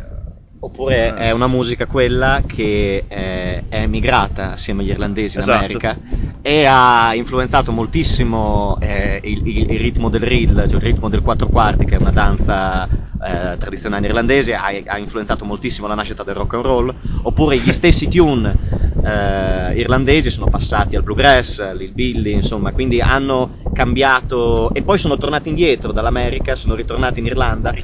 Oppure 0.65 1.13
è 1.13 1.31
una 1.31 1.47
musica 1.47 1.87
quella 1.87 2.43
che 2.45 3.05
eh, 3.09 3.65
è 3.67 3.81
emigrata 3.81 4.51
assieme 4.51 4.81
agli 4.81 4.89
irlandesi 4.89 5.35
in 5.35 5.41
Esatto. 5.41 5.57
America 5.57 5.99
e 6.41 6.63
ha 6.65 7.13
influenzato 7.15 7.73
moltissimo 7.73 8.77
eh, 8.79 9.19
il, 9.23 9.41
il- 9.43 9.65
il 9.71 9.79
ritmo 9.79 10.09
del 10.09 10.21
reel, 10.21 10.65
cioè 10.69 10.79
il 10.79 10.85
ritmo 10.85 11.09
del 11.09 11.21
quattro 11.21 11.49
quarti, 11.49 11.85
che 11.85 11.95
è 11.95 11.99
una 11.99 12.11
danza 12.11 12.85
eh, 12.85 13.57
tradizionale 13.57 14.07
irlandese, 14.07 14.53
ha, 14.55 14.67
ha 14.85 14.97
influenzato 14.97 15.43
moltissimo 15.43 15.87
la 15.87 15.95
nascita 15.95 16.23
del 16.23 16.35
rock 16.35 16.53
and 16.53 16.63
roll. 16.65 16.95
Oppure 17.23 17.59
gli 17.59 17.71
stessi 17.73 18.07
tune 18.07 18.57
eh, 19.01 19.73
irlandesi 19.77 20.29
sono 20.31 20.47
passati 20.47 20.95
al 20.95 21.03
bluegrass, 21.03 21.59
all'hillbilly, 21.59 22.31
insomma, 22.33 22.71
quindi 22.71 23.01
hanno 23.01 23.51
cambiato 23.73 24.73
e 24.73 24.81
poi 24.83 24.97
sono 24.97 25.17
tornati 25.17 25.49
indietro 25.49 25.91
dall'America, 25.91 26.55
sono 26.55 26.75
ritornati 26.75 27.19
in 27.19 27.25
Irlanda. 27.25 27.77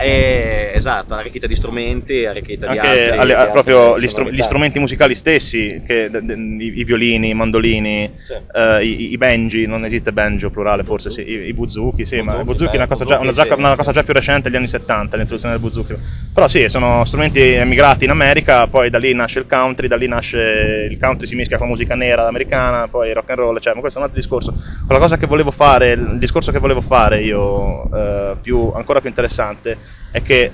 E, 0.00 0.70
esatto, 0.74 1.14
arricchita 1.14 1.48
di 1.48 1.56
strumenti, 1.56 2.24
arricchita 2.24 2.68
di 2.70 2.78
anche 2.78 2.88
altri- 2.88 3.18
alle- 3.18 3.44
di 3.46 3.50
proprio 3.50 3.98
gli, 3.98 4.06
sonorità. 4.08 4.36
gli 4.36 4.42
strumenti 4.42 4.78
musicali 4.78 5.14
stessi, 5.16 5.82
che- 5.84 6.08
d- 6.08 6.20
d- 6.20 6.60
i, 6.60 6.78
i 6.78 6.84
violini, 6.84 7.30
i 7.30 7.34
mandolini, 7.34 8.08
eh, 8.54 8.84
i, 8.84 9.12
i 9.12 9.16
banji, 9.16 9.66
non 9.66 9.84
esiste 9.84 10.12
banjo 10.12 10.50
plurale 10.50 10.84
forse, 10.84 11.10
sì, 11.10 11.22
i, 11.28 11.46
i 11.48 11.52
buzuki, 11.52 12.04
sì, 12.06 12.20
ma 12.20 12.38
il 12.38 12.44
buzuki 12.44 12.74
è 12.74 12.76
una 12.76 12.86
cosa, 12.86 13.04
già, 13.04 13.18
una, 13.18 13.32
già- 13.32 13.54
una 13.56 13.74
cosa 13.74 13.90
già 13.90 14.04
più 14.04 14.12
recente, 14.12 14.48
degli 14.48 14.58
anni 14.58 14.68
70, 14.68 15.16
l'introduzione 15.16 15.54
del 15.58 15.62
buzuki. 15.64 15.96
Però 16.32 16.46
sì, 16.46 16.68
sono 16.68 17.04
strumenti 17.04 17.40
emigrati 17.40 18.04
in 18.04 18.10
America, 18.10 18.68
poi 18.68 18.90
da 18.90 18.98
lì 18.98 19.12
nasce 19.14 19.40
il 19.40 19.46
country, 19.46 19.88
da 19.88 19.96
lì 19.96 20.06
nasce 20.06 20.86
il 20.88 20.96
country 20.96 21.26
si 21.26 21.34
mischia 21.34 21.58
con 21.58 21.66
musica 21.66 21.96
nera 21.96 22.24
americana, 22.28 22.86
poi 22.86 23.12
rock 23.12 23.30
and 23.30 23.38
roll, 23.40 23.58
cioè, 23.58 23.74
ma 23.74 23.80
questo 23.80 23.98
è 23.98 24.02
un 24.02 24.08
altro 24.08 24.20
discorso. 24.20 24.54
Quella 24.86 25.00
cosa 25.00 25.16
che 25.16 25.26
volevo 25.26 25.50
fare, 25.50 25.90
il 25.90 26.18
discorso 26.18 26.52
che 26.52 26.60
volevo 26.60 26.80
fare 26.80 27.20
io, 27.20 27.90
eh, 27.90 28.36
più, 28.40 28.70
ancora 28.76 29.00
più 29.00 29.08
interessante, 29.08 29.76
è 30.10 30.22
che 30.22 30.52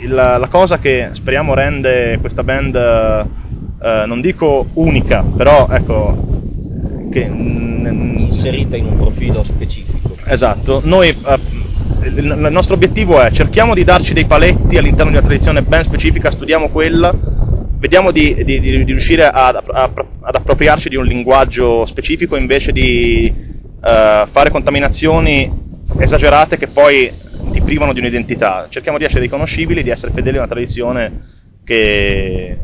il- 0.00 0.14
la 0.14 0.48
cosa 0.50 0.78
che 0.78 1.10
speriamo 1.12 1.54
rende 1.54 2.18
questa 2.20 2.42
band, 2.44 2.74
eh, 2.76 4.04
non 4.06 4.20
dico 4.20 4.70
unica, 4.74 5.22
però 5.22 5.68
ecco, 5.70 6.16
che... 7.10 7.20
inserita 7.20 8.76
in 8.76 8.86
un 8.86 8.96
profilo 8.96 9.42
specifico. 9.44 10.16
Esatto, 10.26 10.80
noi 10.84 11.08
eh, 11.08 11.40
il, 12.06 12.48
nostro 12.50 12.74
obiettivo 12.74 13.20
è 13.20 13.30
cerchiamo 13.30 13.74
di 13.74 13.84
darci 13.84 14.14
dei 14.14 14.24
paletti 14.24 14.76
all'interno 14.76 15.10
di 15.10 15.16
una 15.16 15.26
tradizione 15.26 15.62
ben 15.62 15.84
specifica, 15.84 16.30
studiamo 16.30 16.68
quella, 16.68 17.14
vediamo 17.78 18.10
di, 18.10 18.42
di- 18.44 18.60
di- 18.60 18.82
riuscire 18.84 19.26
ad, 19.28 19.62
ad- 19.66 20.06
ad 20.20 20.34
appropriarci 20.34 20.88
di 20.88 20.96
un 20.96 21.04
linguaggio 21.04 21.84
specifico 21.86 22.36
invece 22.36 22.72
di 22.72 23.26
eh, 23.84 24.24
fare 24.26 24.50
contaminazioni 24.50 25.50
esagerate 25.98 26.56
che 26.56 26.68
poi 26.68 27.12
ti 27.62 27.68
privano 27.68 27.92
di 27.92 28.00
un'identità. 28.00 28.66
Cerchiamo 28.68 28.98
di 28.98 29.04
essere 29.04 29.22
riconoscibili, 29.22 29.82
di 29.82 29.90
essere 29.90 30.12
fedeli 30.12 30.36
a 30.36 30.40
una 30.40 30.48
tradizione 30.48 31.12
che... 31.64 32.58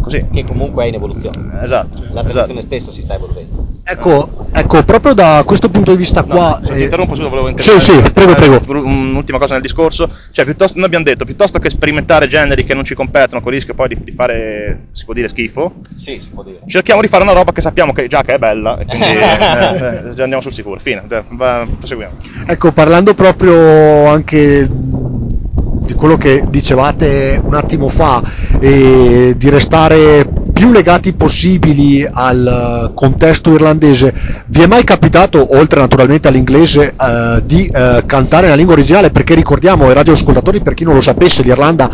così. 0.00 0.24
Che 0.30 0.44
comunque 0.44 0.84
è 0.84 0.88
in 0.88 0.94
evoluzione. 0.94 1.62
Esatto. 1.62 1.98
La 1.98 2.20
esatto. 2.20 2.28
tradizione 2.28 2.62
stessa 2.62 2.92
si 2.92 3.02
sta 3.02 3.14
evolvendo. 3.14 3.63
Ecco, 3.86 4.30
ecco, 4.50 4.82
proprio 4.82 5.12
da 5.12 5.42
questo 5.44 5.68
punto 5.68 5.90
di 5.90 5.98
vista 5.98 6.24
qua... 6.24 6.58
No, 6.58 6.66
ti 6.66 6.72
eh, 6.72 6.82
interrompo, 6.84 7.14
scusa, 7.14 7.28
volevo 7.28 7.52
Sì, 7.60 7.78
sì, 7.80 8.00
prego, 8.14 8.32
prego. 8.34 8.62
Un'ultima 8.82 9.36
cosa 9.38 9.52
nel 9.52 9.60
discorso, 9.60 10.10
cioè 10.32 10.46
piuttosto, 10.46 10.78
noi 10.78 10.86
abbiamo 10.86 11.04
detto, 11.04 11.26
piuttosto 11.26 11.58
che 11.58 11.68
sperimentare 11.68 12.26
generi 12.26 12.64
che 12.64 12.72
non 12.72 12.84
ci 12.84 12.94
competono 12.94 13.42
con 13.42 13.52
il 13.52 13.58
rischio 13.58 13.74
poi 13.74 13.88
di, 13.88 13.98
di 14.02 14.10
fare, 14.10 14.86
si 14.92 15.04
può 15.04 15.12
dire, 15.12 15.28
schifo, 15.28 15.74
Sì, 15.94 16.18
si 16.18 16.30
può 16.30 16.42
dire. 16.42 16.60
cerchiamo 16.66 17.02
di 17.02 17.08
fare 17.08 17.24
una 17.24 17.34
roba 17.34 17.52
che 17.52 17.60
sappiamo 17.60 17.92
che 17.92 18.06
già 18.08 18.22
che 18.22 18.34
è 18.34 18.38
bella, 18.38 18.78
e 18.78 18.86
quindi 18.86 19.04
eh, 19.12 19.18
eh, 19.20 20.14
già 20.14 20.22
andiamo 20.22 20.40
sul 20.40 20.54
sicuro, 20.54 20.80
fine, 20.80 21.04
va- 21.06 21.66
proseguiamo. 21.78 22.14
Ecco, 22.46 22.72
parlando 22.72 23.12
proprio 23.12 24.06
anche 24.06 24.66
di 24.66 25.92
quello 25.92 26.16
che 26.16 26.42
dicevate 26.48 27.38
un 27.44 27.52
attimo 27.52 27.88
fa, 27.88 28.22
e 28.58 29.34
di 29.36 29.50
restare 29.50 30.26
più 30.64 30.72
legati 30.72 31.12
possibili 31.12 32.08
al 32.10 32.88
eh, 32.88 32.94
contesto 32.94 33.52
irlandese, 33.52 34.14
vi 34.46 34.62
è 34.62 34.66
mai 34.66 34.82
capitato, 34.82 35.58
oltre 35.58 35.78
naturalmente 35.78 36.28
all'inglese, 36.28 36.94
eh, 36.98 37.42
di 37.44 37.66
eh, 37.66 38.02
cantare 38.06 38.44
nella 38.44 38.56
lingua 38.56 38.72
originale? 38.72 39.10
Perché 39.10 39.34
ricordiamo 39.34 39.86
ai 39.86 39.92
radioascoltatori, 39.92 40.62
per 40.62 40.72
chi 40.72 40.84
non 40.84 40.94
lo 40.94 41.02
sapesse, 41.02 41.42
l'Irlanda 41.42 41.90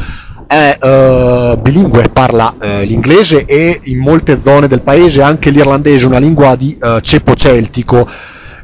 è 0.46 0.78
eh, 0.80 1.58
bilingue, 1.60 2.10
parla 2.10 2.54
eh, 2.60 2.84
l'inglese 2.84 3.44
e 3.44 3.80
in 3.82 3.98
molte 3.98 4.40
zone 4.40 4.68
del 4.68 4.82
paese 4.82 5.20
anche 5.20 5.50
l'irlandese, 5.50 6.06
una 6.06 6.18
lingua 6.18 6.54
di 6.54 6.78
eh, 6.80 7.00
ceppo 7.02 7.34
celtico 7.34 8.08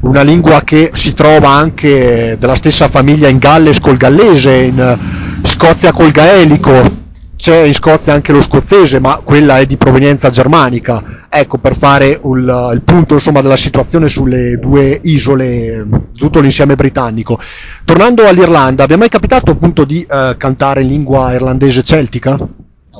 una 0.02 0.22
lingua 0.22 0.60
che 0.62 0.90
si 0.92 1.14
trova 1.14 1.48
anche 1.48 2.36
della 2.38 2.54
stessa 2.54 2.86
famiglia 2.86 3.26
in 3.26 3.38
Galles 3.38 3.80
col 3.80 3.96
gallese, 3.96 4.54
in 4.54 4.78
eh, 4.78 4.98
Scozia 5.42 5.90
col 5.90 6.12
gaelico, 6.12 7.05
c'è 7.36 7.62
in 7.62 7.74
Scozia 7.74 8.12
anche 8.14 8.32
lo 8.32 8.40
scozzese, 8.40 8.98
ma 8.98 9.20
quella 9.22 9.58
è 9.58 9.66
di 9.66 9.76
provenienza 9.76 10.30
germanica. 10.30 11.26
Ecco, 11.28 11.58
per 11.58 11.76
fare 11.76 12.18
un- 12.22 12.70
il 12.72 12.82
punto 12.82 13.14
insomma, 13.14 13.42
della 13.42 13.56
situazione 13.56 14.08
sulle 14.08 14.56
due 14.58 14.98
isole, 15.02 15.46
eh, 15.46 15.86
tutto 16.14 16.40
l'insieme 16.40 16.74
britannico. 16.74 17.38
Tornando 17.84 18.26
all'Irlanda, 18.26 18.86
vi 18.86 18.94
è 18.94 18.96
mai 18.96 19.08
capitato 19.10 19.50
appunto 19.50 19.84
di 19.84 20.02
eh, 20.08 20.34
cantare 20.38 20.82
in 20.82 20.88
lingua 20.88 21.32
irlandese 21.34 21.82
celtica? 21.82 22.38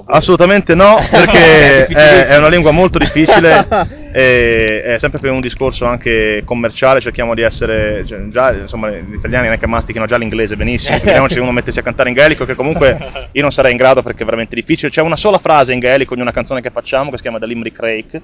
Assolutamente 0.07 0.75
no, 0.75 0.99
perché 1.11 1.87
È 1.87 2.27
è, 2.27 2.37
una 2.37 2.49
lingua 2.49 2.71
molto 2.71 2.99
difficile 2.99 3.67
e 4.13 4.83
è 4.83 4.99
sempre 4.99 5.19
per 5.19 5.31
un 5.31 5.41
discorso 5.41 5.87
anche 5.87 6.43
commerciale, 6.45 7.01
cerchiamo 7.01 7.35
di 7.35 7.43
essere, 7.43 8.05
cioè, 8.07 8.27
già 8.29 8.53
insomma 8.53 8.91
gli 8.91 9.15
italiani 9.15 9.47
non 9.47 9.55
è 9.55 9.59
che 9.59 9.67
mastichino 9.67 10.07
già 10.07 10.17
l'inglese 10.17 10.57
benissimo, 10.57 10.99
se 11.29 11.41
uno 11.41 11.53
mettesse 11.53 11.81
a 11.81 11.83
cantare 11.83 12.09
in 12.09 12.15
gaelico 12.15 12.45
che 12.45 12.55
comunque 12.55 13.29
io 13.33 13.43
non 13.43 13.51
sarei 13.53 13.73
in 13.73 13.77
grado 13.77 14.03
perché 14.03 14.23
è 14.23 14.25
veramente 14.25 14.55
difficile, 14.55 14.91
c'è 14.91 15.03
una 15.03 15.17
sola 15.17 15.39
frase 15.39 15.73
in 15.73 15.79
gaelico 15.79 16.15
di 16.15 16.21
una 16.21 16.33
canzone 16.33 16.61
che 16.61 16.71
facciamo 16.71 17.11
che 17.11 17.17
si 17.17 17.23
chiama 17.23 17.39
The 17.39 17.47
Limerick 17.47 17.81
Rake, 17.81 18.23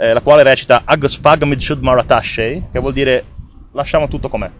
eh, 0.00 0.12
la 0.12 0.20
quale 0.20 0.42
recita 0.42 0.82
Agus 0.84 1.18
fag 1.18 1.42
mid 1.42 1.58
shud 1.60 1.82
maratashe, 1.82 2.68
che 2.72 2.78
vuol 2.78 2.92
dire 2.92 3.24
lasciamo 3.72 4.08
tutto 4.08 4.28
com'è. 4.28 4.50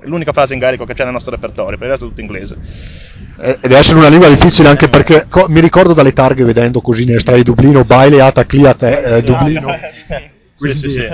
È 0.00 0.06
l'unica 0.06 0.32
frase 0.32 0.54
in 0.54 0.60
gaelico 0.60 0.84
che 0.84 0.94
c'è 0.94 1.04
nel 1.04 1.12
nostro 1.12 1.32
repertorio, 1.32 1.76
per 1.76 1.86
il 1.86 1.92
resto 1.92 2.06
è 2.06 2.08
tutto 2.08 2.20
inglese. 2.20 2.56
Eh, 3.40 3.58
deve 3.60 3.76
essere 3.76 3.98
una 3.98 4.08
lingua 4.08 4.28
difficile 4.28 4.68
anche 4.68 4.88
perché 4.88 5.26
co- 5.28 5.46
mi 5.48 5.60
ricordo 5.60 5.92
dalle 5.92 6.12
targhe 6.12 6.44
vedendo 6.44 6.80
così 6.80 7.04
nelle 7.04 7.20
strade 7.20 7.38
di 7.38 7.44
Dublino, 7.44 7.84
Baile, 7.84 8.20
Ata, 8.20 8.44
Cliate, 8.44 9.02
eh, 9.04 9.22
Dublino. 9.22 9.74
Sì, 10.56 10.72
sì, 10.74 10.88
sì. 10.90 11.08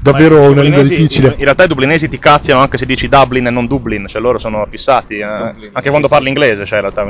Davvero 0.00 0.50
una 0.50 0.62
lingua 0.62 0.82
difficile. 0.82 1.34
In 1.36 1.44
realtà 1.44 1.64
i 1.64 1.68
dublinesi 1.68 2.08
ti 2.08 2.18
cazziano 2.18 2.60
anche 2.60 2.78
se 2.78 2.86
dici 2.86 3.08
Dublin 3.08 3.46
e 3.46 3.50
non 3.50 3.66
Dublin, 3.66 4.06
cioè 4.06 4.20
loro 4.20 4.38
sono 4.38 4.66
fissati, 4.70 5.18
eh, 5.18 5.26
Dublin, 5.26 5.68
anche 5.68 5.82
sì, 5.82 5.88
quando 5.88 6.08
sì. 6.08 6.12
parli 6.12 6.28
inglese, 6.28 6.64
cioè 6.64 6.80
in 6.80 6.90
realtà. 6.90 7.02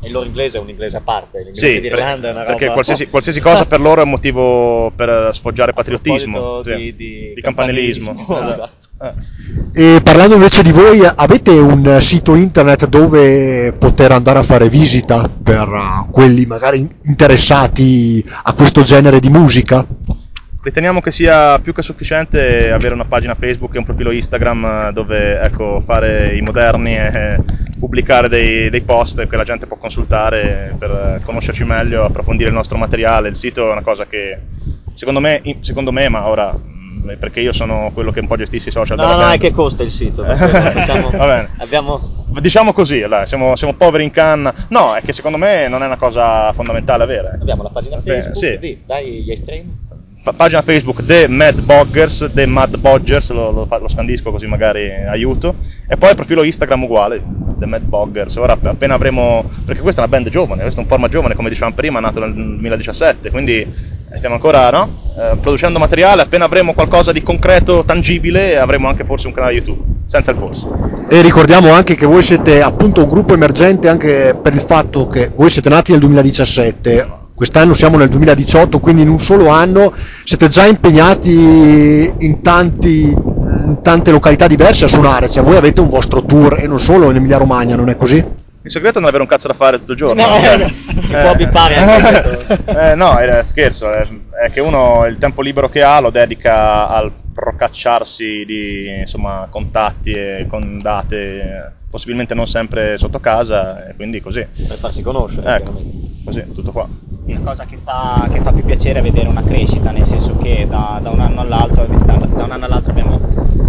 E 0.00 0.06
il 0.06 0.12
loro 0.12 0.26
inglese 0.26 0.58
è 0.58 0.60
un 0.60 0.68
inglese 0.68 0.96
a 0.96 1.00
parte. 1.00 1.38
L'inglese 1.38 1.68
Sì, 1.68 1.80
d'Irlanda 1.80 2.28
è 2.28 2.30
una 2.32 2.40
roba... 2.42 2.54
perché 2.54 2.72
qualsiasi, 2.72 3.08
qualsiasi 3.08 3.40
cosa 3.40 3.66
per 3.66 3.80
loro 3.80 4.00
è 4.00 4.04
un 4.04 4.10
motivo 4.10 4.92
per 4.94 5.08
eh, 5.08 5.30
sfoggiare 5.32 5.72
patriottismo, 5.72 6.62
sì, 6.62 6.74
di- 6.74 6.96
di 6.96 7.32
di 7.34 7.40
campanilismo. 7.40 8.14
campanilismo, 8.14 8.48
esatto. 8.48 8.88
Eh. 9.02 9.96
E 9.96 10.00
parlando 10.02 10.34
invece 10.34 10.62
di 10.62 10.72
voi, 10.72 11.00
avete 11.02 11.52
un 11.52 11.96
sito 12.00 12.34
internet 12.34 12.86
dove 12.86 13.72
poter 13.78 14.12
andare 14.12 14.40
a 14.40 14.42
fare 14.42 14.68
visita 14.68 15.28
per 15.28 15.68
eh, 15.68 16.10
quelli 16.10 16.44
magari 16.44 16.86
interessati 17.04 18.22
a 18.42 18.52
questo 18.52 18.82
genere 18.82 19.20
di 19.20 19.30
musica? 19.30 19.86
Riteniamo 20.62 21.00
che 21.00 21.10
sia 21.10 21.58
più 21.58 21.72
che 21.72 21.80
sufficiente 21.80 22.70
avere 22.70 22.92
una 22.92 23.06
pagina 23.06 23.34
Facebook 23.34 23.74
e 23.74 23.78
un 23.78 23.84
profilo 23.84 24.10
Instagram 24.10 24.88
eh, 24.88 24.92
dove 24.92 25.40
ecco, 25.40 25.80
fare 25.80 26.36
i 26.36 26.42
moderni 26.42 26.96
e 26.98 27.38
pubblicare 27.78 28.28
dei, 28.28 28.68
dei 28.68 28.82
post 28.82 29.26
che 29.26 29.36
la 29.36 29.42
gente 29.44 29.66
può 29.66 29.78
consultare 29.78 30.76
per 30.78 30.90
eh, 30.90 31.24
conoscerci 31.24 31.64
meglio, 31.64 32.04
approfondire 32.04 32.50
il 32.50 32.54
nostro 32.54 32.76
materiale. 32.76 33.28
Il 33.30 33.36
sito 33.36 33.70
è 33.70 33.72
una 33.72 33.80
cosa 33.80 34.06
che 34.06 34.38
secondo 34.92 35.18
me, 35.20 35.40
secondo 35.60 35.92
me 35.92 36.10
ma 36.10 36.28
ora 36.28 36.52
mm, 36.54 37.12
perché 37.18 37.40
io 37.40 37.54
sono 37.54 37.90
quello 37.94 38.10
che 38.10 38.20
un 38.20 38.26
po' 38.26 38.36
gestisce 38.36 38.68
i 38.68 38.72
social 38.72 38.98
No, 38.98 39.06
no, 39.06 39.12
è 39.12 39.16
band. 39.16 39.40
che 39.40 39.52
costa 39.52 39.82
il 39.82 39.90
sito. 39.90 40.22
possiamo- 40.22 41.08
Va 41.16 41.26
bene. 41.26 41.48
Abbiamo... 41.56 42.26
Diciamo 42.38 42.74
così, 42.74 43.00
dai, 43.08 43.26
siamo, 43.26 43.56
siamo 43.56 43.72
poveri 43.72 44.04
in 44.04 44.10
canna. 44.10 44.52
No, 44.68 44.94
è 44.94 45.00
che 45.00 45.14
secondo 45.14 45.38
me 45.38 45.68
non 45.68 45.82
è 45.82 45.86
una 45.86 45.96
cosa 45.96 46.52
fondamentale 46.52 47.02
avere. 47.02 47.38
abbiamo 47.40 47.62
la 47.62 47.70
pagina 47.70 47.96
Beh, 47.96 48.02
Facebook, 48.02 48.36
sì. 48.36 48.58
lì, 48.60 48.82
dai 48.84 49.22
gli 49.22 49.30
estremi. 49.32 49.88
Pagina 50.22 50.60
Facebook 50.60 51.04
The 51.06 51.28
Mad 51.28 51.62
Boggers, 51.62 52.30
The 52.34 52.44
Mad 52.44 52.76
Bodgers, 52.76 53.30
lo, 53.30 53.50
lo 53.50 53.66
lo 53.70 53.88
scandisco 53.88 54.30
così 54.30 54.46
magari 54.46 54.90
aiuto. 54.90 55.54
E 55.88 55.96
poi 55.96 56.10
il 56.10 56.14
profilo 56.14 56.42
Instagram 56.42 56.84
uguale, 56.84 57.22
The 57.58 57.64
Mad 57.64 57.82
Boggers. 57.82 58.36
Ora 58.36 58.52
app- 58.52 58.66
appena 58.66 58.94
avremo. 58.94 59.48
Perché 59.64 59.80
questa 59.80 60.02
è 60.02 60.04
una 60.04 60.14
band 60.14 60.28
giovane, 60.28 60.60
questo 60.60 60.80
è 60.80 60.82
un 60.82 60.88
format 60.88 61.10
giovane, 61.10 61.34
come 61.34 61.48
dicevamo 61.48 61.74
prima, 61.74 62.00
nato 62.00 62.20
nel 62.20 62.34
2017, 62.34 63.30
quindi 63.30 63.66
stiamo 64.14 64.34
ancora 64.34 64.68
no? 64.70 64.88
Eh, 65.18 65.36
producendo 65.40 65.78
materiale. 65.78 66.22
Appena 66.22 66.44
avremo 66.44 66.74
qualcosa 66.74 67.12
di 67.12 67.22
concreto, 67.22 67.82
tangibile, 67.84 68.58
avremo 68.58 68.88
anche 68.88 69.04
forse 69.04 69.26
un 69.26 69.32
canale 69.32 69.54
YouTube. 69.54 69.82
Senza 70.04 70.32
il 70.32 70.36
forse. 70.36 70.66
E 71.08 71.22
ricordiamo 71.22 71.72
anche 71.72 71.94
che 71.94 72.04
voi 72.04 72.22
siete 72.22 72.60
appunto 72.60 73.02
un 73.02 73.08
gruppo 73.08 73.32
emergente 73.32 73.88
anche 73.88 74.36
per 74.40 74.52
il 74.52 74.60
fatto 74.60 75.06
che 75.06 75.30
voi 75.34 75.48
siete 75.48 75.70
nati 75.70 75.92
nel 75.92 76.00
2017, 76.00 77.06
quest'anno 77.40 77.72
siamo 77.72 77.96
nel 77.96 78.10
2018, 78.10 78.80
quindi 78.80 79.00
in 79.00 79.08
un 79.08 79.18
solo 79.18 79.48
anno 79.48 79.94
siete 80.24 80.48
già 80.48 80.66
impegnati 80.66 82.12
in, 82.18 82.42
tanti, 82.42 83.04
in 83.04 83.78
tante 83.82 84.10
località 84.10 84.46
diverse 84.46 84.84
a 84.84 84.88
suonare, 84.88 85.30
cioè 85.30 85.42
voi 85.42 85.56
avete 85.56 85.80
un 85.80 85.88
vostro 85.88 86.22
tour 86.22 86.58
e 86.58 86.66
non 86.66 86.78
solo 86.78 87.08
in 87.08 87.16
Emilia 87.16 87.38
Romagna, 87.38 87.76
non 87.76 87.88
è 87.88 87.96
così? 87.96 88.16
Il 88.62 88.70
segreto 88.70 88.98
è 88.98 89.00
non 89.00 89.08
avere 89.08 89.22
un 89.22 89.28
cazzo 89.30 89.46
da 89.46 89.54
fare 89.54 89.78
tutto 89.78 89.92
il 89.92 89.96
giorno. 89.96 90.22
No, 90.22 90.36
Eh, 90.36 90.66
si 90.66 91.14
può 91.18 91.34
bippare 91.34 91.76
anche. 91.76 92.90
Eh, 92.90 92.94
no, 92.94 93.16
è 93.16 93.42
scherzo, 93.42 93.90
è, 93.90 94.06
è 94.44 94.50
che 94.50 94.60
uno 94.60 95.06
il 95.06 95.16
tempo 95.16 95.40
libero 95.40 95.70
che 95.70 95.82
ha 95.82 95.98
lo 95.98 96.10
dedica 96.10 96.88
al 96.88 97.10
procacciarsi 97.32 98.44
di 98.44 98.98
insomma, 98.98 99.48
contatti 99.48 100.12
e 100.12 100.46
con 100.46 100.76
date, 100.78 101.16
eh, 101.16 101.70
possibilmente 101.88 102.34
non 102.34 102.46
sempre 102.46 102.98
sotto 102.98 103.18
casa, 103.18 103.88
e 103.88 103.94
quindi 103.94 104.20
così. 104.20 104.46
Per 104.68 104.76
farsi 104.76 105.00
conoscere, 105.00 105.56
Ecco. 105.56 106.09
Così, 106.30 106.44
tutto 106.54 106.72
qua. 106.72 106.88
Una 107.24 107.40
cosa 107.40 107.64
che 107.64 107.78
fa, 107.82 108.28
che 108.32 108.40
fa 108.40 108.52
più 108.52 108.64
piacere 108.64 109.00
è 109.00 109.02
vedere 109.02 109.28
una 109.28 109.42
crescita, 109.42 109.90
nel 109.90 110.06
senso 110.06 110.36
che 110.36 110.66
da, 110.68 111.00
da 111.02 111.10
un 111.10 111.20
anno 111.20 111.40
all'altro, 111.40 111.86
da, 111.86 112.14
da 112.14 112.44
un 112.44 112.50
anno 112.50 112.64
all'altro 112.64 112.90
abbiamo 112.90 113.20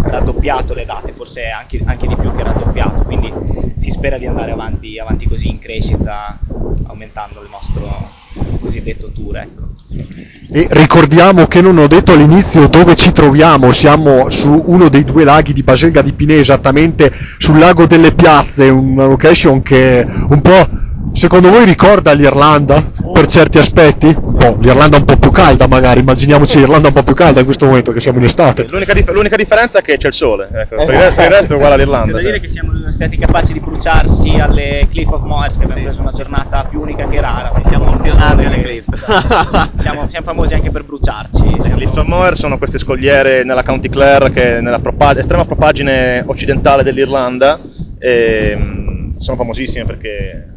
raddoppiato 0.04 0.74
le 0.74 0.84
date, 0.84 1.12
forse 1.12 1.48
anche, 1.48 1.80
anche 1.84 2.06
di 2.06 2.16
più 2.16 2.34
che 2.34 2.42
raddoppiato, 2.42 3.02
quindi 3.02 3.32
si 3.78 3.90
spera 3.90 4.18
di 4.18 4.26
andare 4.26 4.52
avanti, 4.52 4.98
avanti 4.98 5.28
così 5.28 5.48
in 5.48 5.58
crescita, 5.58 6.38
aumentando 6.86 7.42
il 7.42 7.48
nostro 7.50 8.10
cosiddetto 8.60 9.10
tour. 9.10 9.36
Ecco. 9.36 9.70
E 10.50 10.66
ricordiamo 10.70 11.46
che 11.46 11.60
non 11.60 11.78
ho 11.78 11.86
detto 11.86 12.12
all'inizio 12.12 12.68
dove 12.68 12.96
ci 12.96 13.12
troviamo, 13.12 13.70
siamo 13.72 14.28
su 14.30 14.62
uno 14.66 14.88
dei 14.88 15.04
due 15.04 15.24
laghi 15.24 15.52
di 15.52 15.62
Baselga 15.62 16.02
di 16.02 16.12
Pinè, 16.12 16.34
esattamente 16.34 17.12
sul 17.38 17.58
lago 17.58 17.86
delle 17.86 18.12
Piazze, 18.12 18.68
una 18.68 19.04
location 19.04 19.62
che 19.62 20.06
un 20.06 20.40
po' 20.40 20.81
secondo 21.12 21.50
voi 21.50 21.64
ricorda 21.64 22.12
l'Irlanda 22.12 22.90
per 23.12 23.26
certi 23.26 23.58
aspetti? 23.58 24.06
Un 24.06 24.34
po', 24.36 24.56
l'Irlanda 24.60 24.96
un 24.96 25.04
po' 25.04 25.16
più 25.16 25.30
calda 25.30 25.66
magari, 25.66 26.00
immaginiamoci 26.00 26.58
l'Irlanda 26.58 26.88
un 26.88 26.94
po' 26.94 27.02
più 27.02 27.14
calda 27.14 27.38
in 27.40 27.44
questo 27.44 27.66
momento 27.66 27.92
che 27.92 28.00
siamo 28.00 28.18
in 28.18 28.24
estate. 28.24 28.66
L'unica, 28.70 28.92
dif- 28.94 29.10
l'unica 29.10 29.36
differenza 29.36 29.78
è 29.78 29.82
che 29.82 29.96
c'è 29.98 30.08
il 30.08 30.14
sole, 30.14 30.48
ecco, 30.52 30.76
per, 30.84 30.94
il 30.94 31.00
resto, 31.00 31.14
per 31.14 31.24
il 31.24 31.30
resto 31.30 31.52
è 31.52 31.56
uguale 31.56 31.76
C'è 31.76 31.82
all'Irlanda. 31.82 32.12
da 32.12 32.18
dire 32.20 32.40
che 32.40 32.48
siamo 32.48 32.72
stati 32.90 33.18
capaci 33.18 33.52
di 33.52 33.60
bruciarci 33.60 34.38
alle 34.38 34.86
Cliff 34.90 35.10
of 35.10 35.22
Moers, 35.22 35.56
che 35.58 35.64
abbiamo 35.64 35.82
preso 35.82 36.00
una 36.00 36.12
giornata 36.12 36.64
più 36.64 36.80
unica 36.80 37.06
che 37.06 37.20
rara. 37.20 37.50
Siamo 37.66 37.88
opzionali 37.90 38.44
alle 38.44 38.62
clip. 38.62 39.70
Siamo, 39.76 40.08
siamo 40.08 40.24
famosi 40.24 40.54
anche 40.54 40.70
per 40.70 40.84
bruciarci. 40.84 41.42
Le 41.44 41.60
siamo- 41.60 41.76
Cliffs 41.76 41.96
of 41.96 42.06
Moher 42.06 42.36
sono 42.36 42.58
queste 42.58 42.78
scogliere 42.78 43.44
nella 43.44 43.62
County 43.62 43.88
Clare 43.88 44.30
che 44.32 44.58
è 44.58 44.60
nella 44.60 44.78
propa- 44.78 45.16
estrema 45.16 45.44
propagine 45.44 46.22
occidentale 46.26 46.82
dell'Irlanda 46.82 47.58
E, 47.98 48.56
mm, 48.58 49.16
sono 49.18 49.36
famosissime 49.36 49.84
perché 49.84 50.51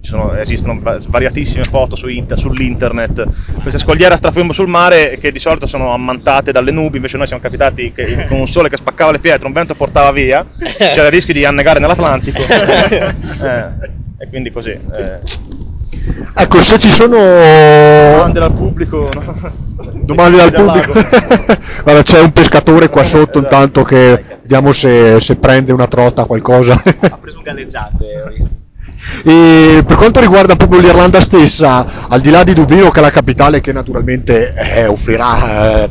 sono- 0.00 0.34
esistono 0.34 0.78
va- 0.80 0.98
svariatissime 0.98 1.64
foto 1.64 1.96
su 1.96 2.08
int- 2.08 2.34
sull'internet, 2.34 3.26
queste 3.62 3.78
scogliere 3.80 4.14
a 4.14 4.16
strapiombo 4.16 4.52
sul 4.52 4.68
mare 4.68 5.18
che 5.18 5.32
di 5.32 5.38
solito 5.38 5.66
sono 5.66 5.92
ammantate 5.92 6.52
dalle 6.52 6.70
nubi, 6.70 6.96
invece 6.96 7.16
noi 7.16 7.26
siamo 7.26 7.42
capitati 7.42 7.92
che- 7.92 8.26
con 8.28 8.38
un 8.38 8.46
sole 8.46 8.68
che 8.68 8.76
spaccava 8.76 9.10
le 9.12 9.18
pietre, 9.18 9.46
un 9.46 9.52
vento 9.52 9.74
portava 9.74 10.12
via, 10.12 10.44
c'era 10.78 11.06
il 11.06 11.10
rischio 11.12 11.34
di 11.34 11.44
annegare 11.44 11.80
nell'Atlantico. 11.80 12.40
Eh, 13.46 14.24
e 14.24 14.28
quindi 14.30 14.50
così. 14.50 14.70
eh. 14.70 15.18
Ecco, 16.38 16.60
se 16.60 16.78
ci 16.78 16.90
sono 16.90 17.16
Domande 17.16 18.38
dal 18.40 18.52
pubblico. 18.52 19.08
no? 19.12 19.50
domande 20.04 20.36
dal 20.38 20.52
pubblico. 20.52 20.92
Guarda, 21.82 22.02
c'è 22.02 22.20
un 22.20 22.32
pescatore 22.32 22.88
qua 22.88 23.02
sotto 23.02 23.38
intanto 23.38 23.82
che 23.82 24.22
vediamo 24.42 24.72
se, 24.72 25.20
se 25.20 25.36
prende 25.36 25.72
una 25.72 25.86
trota 25.86 26.24
qualcosa. 26.24 26.80
Ha 27.00 27.18
preso 27.18 27.38
un 27.38 27.42
galleggiante, 27.44 28.22
ho 28.24 28.28
visto. 28.32 28.50
E 29.24 29.82
per 29.86 29.96
quanto 29.96 30.20
riguarda 30.20 30.56
proprio 30.56 30.80
l'Irlanda 30.80 31.20
stessa, 31.20 32.08
al 32.08 32.20
di 32.20 32.30
là 32.30 32.44
di 32.44 32.54
Dublino, 32.54 32.90
che 32.90 32.98
è 32.98 33.02
la 33.02 33.10
capitale, 33.10 33.60
che 33.60 33.72
naturalmente 33.72 34.54
eh, 34.54 34.86
offrirà 34.86 35.82
eh, 35.82 35.90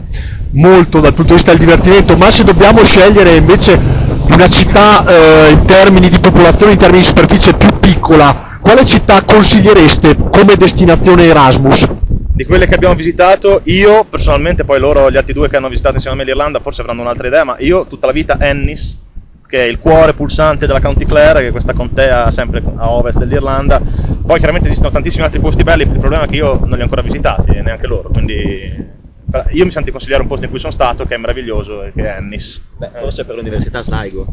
molto 0.52 1.00
dal 1.00 1.14
punto 1.14 1.32
di 1.32 1.34
vista 1.34 1.52
del 1.52 1.60
divertimento, 1.60 2.16
ma 2.18 2.32
se 2.32 2.44
dobbiamo 2.44 2.84
scegliere 2.84 3.36
invece 3.36 3.80
una 4.30 4.48
città 4.50 5.06
eh, 5.06 5.52
in 5.52 5.66
termini 5.66 6.10
di 6.10 6.20
popolazione, 6.20 6.74
in 6.74 6.78
termini 6.78 7.02
di 7.02 7.08
superficie 7.08 7.54
più 7.54 7.70
piccola, 7.80 8.58
quale 8.62 8.86
città 8.86 9.22
consigliereste 9.24 10.18
come 10.32 10.56
destinazione 10.56 11.26
Erasmus? 11.26 11.88
Di 12.34 12.44
quelle 12.44 12.68
che 12.68 12.76
abbiamo 12.76 12.96
visitato, 12.96 13.62
io 13.66 14.04
personalmente, 14.04 14.66
poi 14.66 14.80
loro, 14.80 15.10
gli 15.10 15.18
altri 15.18 15.34
due 15.34 15.48
che 15.48 15.56
hanno 15.56 15.70
visitato 15.70 15.96
insieme 15.96 16.18
a 16.18 16.20
me 16.20 16.26
l'Irlanda, 16.26 16.60
forse 16.60 16.82
avranno 16.82 17.02
un'altra 17.02 17.28
idea, 17.28 17.44
ma 17.44 17.56
io 17.60 17.86
tutta 17.88 18.08
la 18.08 18.12
vita 18.12 18.38
Ennis, 18.40 18.98
che 19.48 19.60
è 19.60 19.64
il 19.64 19.80
cuore 19.80 20.14
pulsante 20.14 20.66
della 20.68 20.82
County 20.82 21.06
Clare, 21.06 21.42
che 21.42 21.48
è 21.48 21.52
questa 21.52 21.74
contea 21.74 22.32
sempre 22.32 22.64
a 22.76 22.92
ovest 22.92 23.20
dell'Irlanda. 23.20 23.80
Poi 23.80 24.38
chiaramente 24.38 24.68
esistono 24.68 24.92
tantissimi 24.92 25.24
altri 25.24 25.40
posti 25.40 25.64
belli, 25.64 25.84
il 25.84 26.00
problema 26.00 26.24
è 26.24 26.28
che 26.28 26.36
io 26.36 26.60
non 26.60 26.72
li 26.72 26.80
ho 26.80 26.84
ancora 26.84 27.02
visitati, 27.02 27.52
e 27.52 27.62
neanche 27.62 27.88
loro, 27.88 28.10
quindi 28.10 28.94
io 29.52 29.66
mi 29.66 29.72
sento 29.72 29.86
di 29.86 29.92
consigliare 29.92 30.22
un 30.22 30.28
posto 30.28 30.46
in 30.46 30.52
cui 30.52 30.60
sono 30.60 30.72
stato, 30.72 31.06
che 31.06 31.16
è 31.16 31.18
meraviglioso, 31.18 31.92
che 31.94 32.04
è 32.04 32.18
Ennis. 32.18 32.62
Beh, 32.78 32.90
forse 32.96 33.26
per 33.26 33.36
l'università 33.36 33.84
Sligo. 33.84 34.26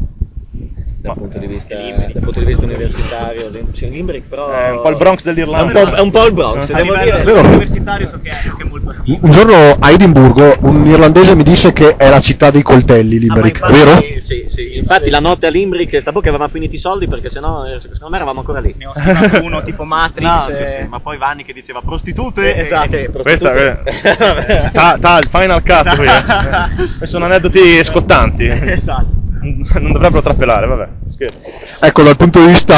Dal, 1.02 1.14
Ma- 1.16 1.20
punto 1.20 1.38
di 1.38 1.48
vista, 1.48 1.74
Limerick. 1.74 2.12
dal 2.12 2.22
punto 2.22 2.38
di 2.38 2.44
vista 2.46 2.64
universitario, 2.64 3.50
sì, 3.72 3.90
Limerick 3.90 4.28
però 4.28 4.52
È 4.52 4.70
un 4.70 4.82
po' 4.82 4.90
il 4.90 4.96
Bronx 4.98 5.24
È 5.24 5.28
un 5.30 5.34
dell'Irlanda. 5.34 5.72
po', 5.72 5.94
è 5.96 6.00
un 6.00 6.10
po' 6.12 6.26
il 6.26 6.32
Bronx, 6.32 6.70
A 6.70 6.74
devo 6.74 6.94
dire. 6.94 7.22
Vero. 7.24 7.40
universitario 7.40 8.06
so 8.06 8.20
che 8.22 8.28
è, 8.28 8.34
so 8.44 8.54
che 8.56 8.62
è 8.62 8.66
molto 8.68 8.90
attivo. 8.90 9.18
Un 9.22 9.30
giorno 9.32 9.76
a 9.80 9.90
Edimburgo 9.90 10.58
un 10.60 10.86
irlandese 10.86 11.34
mi 11.34 11.42
disse 11.42 11.72
che 11.72 11.96
è 11.96 12.08
la 12.08 12.20
città 12.20 12.52
dei 12.52 12.62
coltelli, 12.62 13.18
Limerick, 13.18 13.60
Ah, 13.64 13.68
infatti- 13.70 13.84
vero? 13.84 14.20
Sì, 14.20 14.44
sì, 14.46 14.76
infatti 14.76 15.10
la 15.10 15.18
notte 15.18 15.46
a 15.46 15.50
Limerick 15.50 15.98
sta 16.00 16.12
che 16.12 16.28
avevamo 16.28 16.48
finito 16.48 16.76
i 16.76 16.78
soldi 16.78 17.08
perché 17.08 17.28
sennò 17.30 17.64
eh, 17.66 17.80
secondo 17.80 18.08
me 18.08 18.16
eravamo 18.18 18.38
ancora 18.38 18.60
lì. 18.60 18.72
Ne 18.78 18.86
ho 18.86 18.92
schivato 18.94 19.42
uno 19.42 19.60
tipo 19.64 19.82
Matrix. 19.82 20.28
No, 20.28 20.54
sì, 20.54 20.62
eh, 20.62 20.68
sì, 20.68 20.86
ma 20.88 21.00
poi 21.00 21.18
Vanni 21.18 21.42
che 21.44 21.52
diceva 21.52 21.80
prostitute. 21.80 22.54
Eh, 22.54 22.60
esatto. 22.60 22.94
e- 22.94 23.02
e 23.02 23.10
Questa 23.10 23.50
prostitute. 23.50 23.82
è 23.90 24.70
ta, 24.72 24.98
ta, 25.00 25.18
il 25.18 25.26
final 25.28 25.62
cut 25.64 25.96
qui. 25.96 26.06
eh. 26.06 26.74
Questi 26.76 27.06
sono 27.08 27.24
aneddoti 27.24 27.82
scottanti. 27.82 28.46
esatto. 28.46 29.20
Non 29.42 29.92
dovrebbero 29.92 30.22
trappelare, 30.22 30.66
vabbè, 30.66 30.88
scherzo. 31.10 31.42
Ecco, 31.80 32.02
dal 32.04 32.16
punto 32.16 32.38
di 32.38 32.46
vista, 32.46 32.76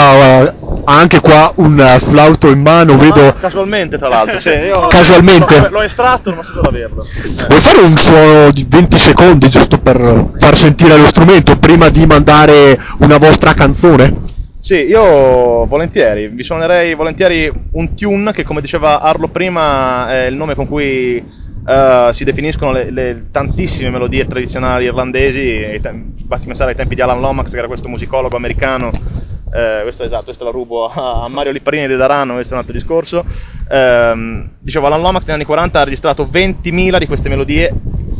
ha 0.84 0.98
anche 0.98 1.20
qua 1.20 1.52
un 1.56 1.78
eh, 1.78 1.98
flauto 1.98 2.48
in 2.48 2.62
mano, 2.62 2.96
vedo... 2.96 3.28
Ah, 3.28 3.32
casualmente, 3.34 3.98
tra 3.98 4.08
l'altro. 4.08 4.38
Io 4.50 4.86
Casualmente? 4.88 5.58
L'ho, 5.60 5.68
l'ho 5.68 5.82
estratto, 5.82 6.32
non 6.32 6.42
so 6.42 6.52
solo 6.52 6.68
averlo. 6.68 7.02
Eh. 7.02 7.46
Vuoi 7.48 7.60
fare 7.60 7.80
un 7.80 7.96
suono 7.96 8.50
di 8.50 8.64
20 8.66 8.98
secondi 8.98 9.48
giusto 9.50 9.78
per 9.78 10.30
far 10.38 10.56
sentire 10.56 10.96
lo 10.96 11.06
strumento 11.06 11.58
prima 11.58 11.90
di 11.90 12.06
mandare 12.06 12.78
una 13.00 13.18
vostra 13.18 13.52
canzone? 13.52 14.32
Sì, 14.58 14.76
io 14.76 15.66
volentieri, 15.66 16.28
vi 16.28 16.42
suonerei 16.42 16.94
volentieri 16.94 17.52
un 17.72 17.94
tune 17.94 18.32
che, 18.32 18.44
come 18.44 18.62
diceva 18.62 19.02
Arlo 19.02 19.28
prima, 19.28 20.10
è 20.10 20.24
il 20.28 20.36
nome 20.36 20.54
con 20.54 20.66
cui 20.66 21.22
eh, 21.66 22.10
si 22.12 22.24
definiscono 22.24 22.72
le, 22.72 22.90
le 22.90 23.26
tantissime 23.30 23.90
melodie 23.90 24.26
tradizionali 24.26 24.84
irlandesi. 24.84 25.80
Basti 26.24 26.46
pensare 26.46 26.70
ai 26.70 26.76
tempi 26.76 26.94
di 26.94 27.00
Alan 27.00 27.20
Lomax, 27.20 27.50
che 27.52 27.58
era 27.58 27.66
questo 27.66 27.88
musicologo 27.88 28.36
americano. 28.36 28.90
Eh, 29.54 29.80
questo 29.82 30.02
esatto, 30.02 30.24
questa 30.24 30.42
la 30.44 30.50
rubo 30.50 30.88
a 30.88 31.28
Mario 31.28 31.52
Lipparini 31.52 31.86
di 31.86 31.94
Darano, 31.94 32.34
questo 32.34 32.54
è 32.54 32.56
un 32.56 32.62
altro 32.62 32.76
discorso. 32.76 33.24
Ehm, 33.70 34.50
dicevo, 34.58 34.86
Alan 34.86 35.00
Lomax 35.00 35.22
negli 35.22 35.34
anni 35.34 35.44
40 35.44 35.80
ha 35.80 35.84
registrato 35.84 36.28
20.000 36.30 36.98
di 36.98 37.06
queste 37.06 37.28
melodie, 37.28 37.72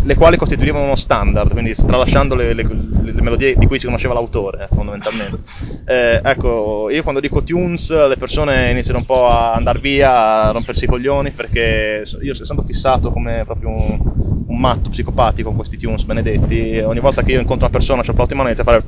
le 0.04 0.14
quali 0.16 0.36
costituivano 0.36 0.84
uno 0.84 0.96
standard, 0.96 1.52
quindi 1.52 1.74
tralasciando 1.74 2.34
le, 2.34 2.52
le- 2.52 2.64
le 2.64 3.22
melodie 3.22 3.56
di 3.56 3.66
cui 3.66 3.78
si 3.78 3.86
conosceva 3.86 4.14
l'autore, 4.14 4.64
eh, 4.64 4.74
fondamentalmente. 4.74 5.38
Eh, 5.86 6.20
ecco, 6.22 6.88
io 6.90 7.02
quando 7.02 7.20
dico 7.20 7.42
tunes, 7.42 7.90
le 7.90 8.16
persone 8.16 8.70
iniziano 8.70 8.98
un 8.98 9.06
po' 9.06 9.28
a 9.28 9.54
andare 9.54 9.78
via, 9.78 10.44
a 10.44 10.50
rompersi 10.50 10.84
i 10.84 10.88
coglioni, 10.88 11.30
perché 11.30 12.04
io 12.22 12.32
essendo 12.32 12.62
fissato 12.62 13.10
come 13.10 13.42
proprio 13.44 13.68
un, 13.70 13.98
un 14.46 14.60
matto 14.60 14.90
psicopatico 14.90 15.48
con 15.48 15.56
questi 15.56 15.78
tunes 15.78 16.04
benedetti, 16.04 16.78
ogni 16.84 17.00
volta 17.00 17.22
che 17.22 17.32
io 17.32 17.40
incontro 17.40 17.66
una 17.66 17.76
persona, 17.76 18.02
c'ho 18.02 18.10
il 18.10 18.14
flauto 18.14 18.32
in 18.32 18.38
mano, 18.38 18.50
inizio 18.52 18.68
a 18.68 18.72
fare... 18.72 18.84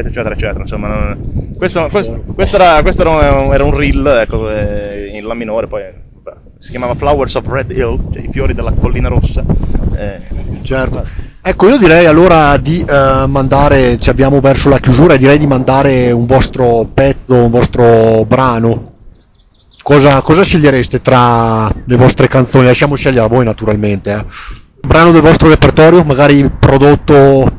eccetera 0.00 0.34
eccetera 0.34 0.60
insomma 0.60 0.88
non- 0.88 1.18
questo, 1.56 1.88
questo- 1.90 2.22
questo 2.34 2.56
era, 2.56 2.82
questo 2.82 3.02
era 3.02 3.10
un, 3.38 3.52
era 3.52 3.64
un 3.64 3.74
reel 3.76 4.06
ecco, 4.22 4.50
eh, 4.50 5.10
in 5.14 5.24
la 5.26 5.34
minore 5.34 5.66
poi 5.66 5.82
vabbè, 6.22 6.36
si 6.58 6.70
chiamava 6.70 6.94
Flowers 6.94 7.34
of 7.36 7.46
Red 7.48 7.70
Hill 7.70 7.98
cioè 8.12 8.22
i 8.22 8.28
fiori 8.30 8.54
della 8.54 8.72
collina 8.72 9.08
rossa 9.08 9.42
eh, 9.96 10.18
Certo. 10.62 11.04
Ecco, 11.42 11.68
io 11.68 11.76
direi 11.76 12.06
allora 12.06 12.56
di 12.56 12.80
eh, 12.88 13.24
mandare, 13.28 13.98
ci 14.00 14.08
abbiamo 14.08 14.40
verso 14.40 14.70
la 14.70 14.78
chiusura, 14.78 15.16
direi 15.18 15.36
di 15.36 15.46
mandare 15.46 16.10
un 16.10 16.24
vostro 16.24 16.88
pezzo, 16.94 17.34
un 17.44 17.50
vostro 17.50 18.24
brano. 18.24 18.92
Cosa, 19.82 20.22
cosa 20.22 20.42
scegliereste 20.42 21.02
tra 21.02 21.70
le 21.84 21.96
vostre 21.96 22.28
canzoni? 22.28 22.64
Lasciamo 22.64 22.94
scegliere 22.94 23.26
a 23.26 23.28
voi 23.28 23.44
naturalmente. 23.44 24.10
eh. 24.10 24.24
Brano 24.80 25.12
del 25.12 25.20
vostro 25.20 25.48
repertorio, 25.50 26.02
magari 26.02 26.48
prodotto 26.48 27.52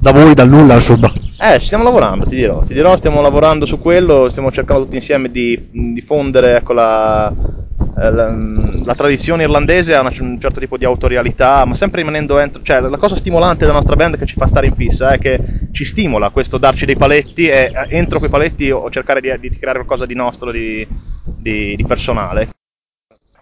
da 0.00 0.12
voi, 0.12 0.32
dal 0.32 0.48
nulla, 0.48 0.74
insomma. 0.74 1.12
Eh, 1.42 1.58
ci 1.58 1.66
stiamo 1.66 1.84
lavorando, 1.84 2.26
ti 2.26 2.34
dirò, 2.34 2.62
ti 2.62 2.74
dirò, 2.74 2.94
stiamo 2.98 3.22
lavorando 3.22 3.64
su 3.64 3.78
quello, 3.78 4.28
stiamo 4.28 4.52
cercando 4.52 4.82
tutti 4.82 4.96
insieme 4.96 5.30
di 5.30 5.68
diffondere 5.70 6.56
ecco, 6.56 6.74
la, 6.74 7.28
eh, 7.98 8.10
la, 8.10 8.36
la 8.84 8.94
tradizione 8.94 9.44
irlandese 9.44 9.94
una- 9.94 10.12
un 10.20 10.38
certo 10.38 10.60
tipo 10.60 10.76
di 10.76 10.84
autorialità, 10.84 11.64
ma 11.64 11.74
sempre 11.74 12.00
rimanendo 12.00 12.38
entro, 12.38 12.60
cioè 12.62 12.80
la 12.80 12.98
cosa 12.98 13.16
stimolante 13.16 13.60
della 13.60 13.72
nostra 13.72 13.96
band 13.96 14.18
che 14.18 14.26
ci 14.26 14.34
fa 14.36 14.46
stare 14.46 14.66
in 14.66 14.74
fissa 14.74 15.12
è 15.12 15.18
che 15.18 15.40
ci 15.72 15.86
stimola 15.86 16.28
questo 16.28 16.58
darci 16.58 16.84
dei 16.84 16.96
paletti 16.96 17.48
e 17.48 17.70
eh, 17.72 17.96
entro 17.96 18.18
quei 18.18 18.30
paletti 18.30 18.70
o 18.70 18.90
cercare 18.90 19.22
di, 19.22 19.32
di 19.40 19.48
creare 19.58 19.78
qualcosa 19.78 20.04
di 20.04 20.14
nostro, 20.14 20.50
di, 20.50 20.86
di- 21.24 21.74
di 21.74 21.84
personale. 21.86 22.50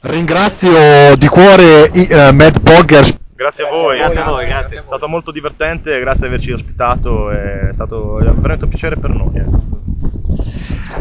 Ringrazio 0.02 1.16
di 1.16 1.26
cuore 1.26 1.90
i 1.94 2.06
eh, 2.08 2.30
Mad 2.30 2.60
Poggers. 2.60 3.16
Grazie 3.38 3.66
a 3.66 3.70
voi, 3.70 3.98
Grazie 3.98 4.20
a 4.20 4.24
voi, 4.24 4.46
grazie. 4.46 4.78
È 4.78 4.82
stato 4.84 5.06
molto 5.06 5.30
divertente, 5.30 6.00
grazie 6.00 6.22
di 6.22 6.34
averci 6.34 6.50
ospitato, 6.50 7.30
è 7.30 7.68
stato 7.70 8.14
veramente 8.14 8.64
un 8.64 8.70
piacere 8.70 8.96
per 8.96 9.10
noi. 9.10 9.36
ecco. 9.36 9.60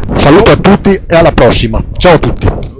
Un 0.09 0.19
saluto 0.19 0.51
a 0.51 0.57
tutti 0.57 1.01
e 1.07 1.15
alla 1.15 1.31
prossima. 1.31 1.83
Ciao 1.97 2.13
a 2.13 2.19
tutti. 2.19 2.76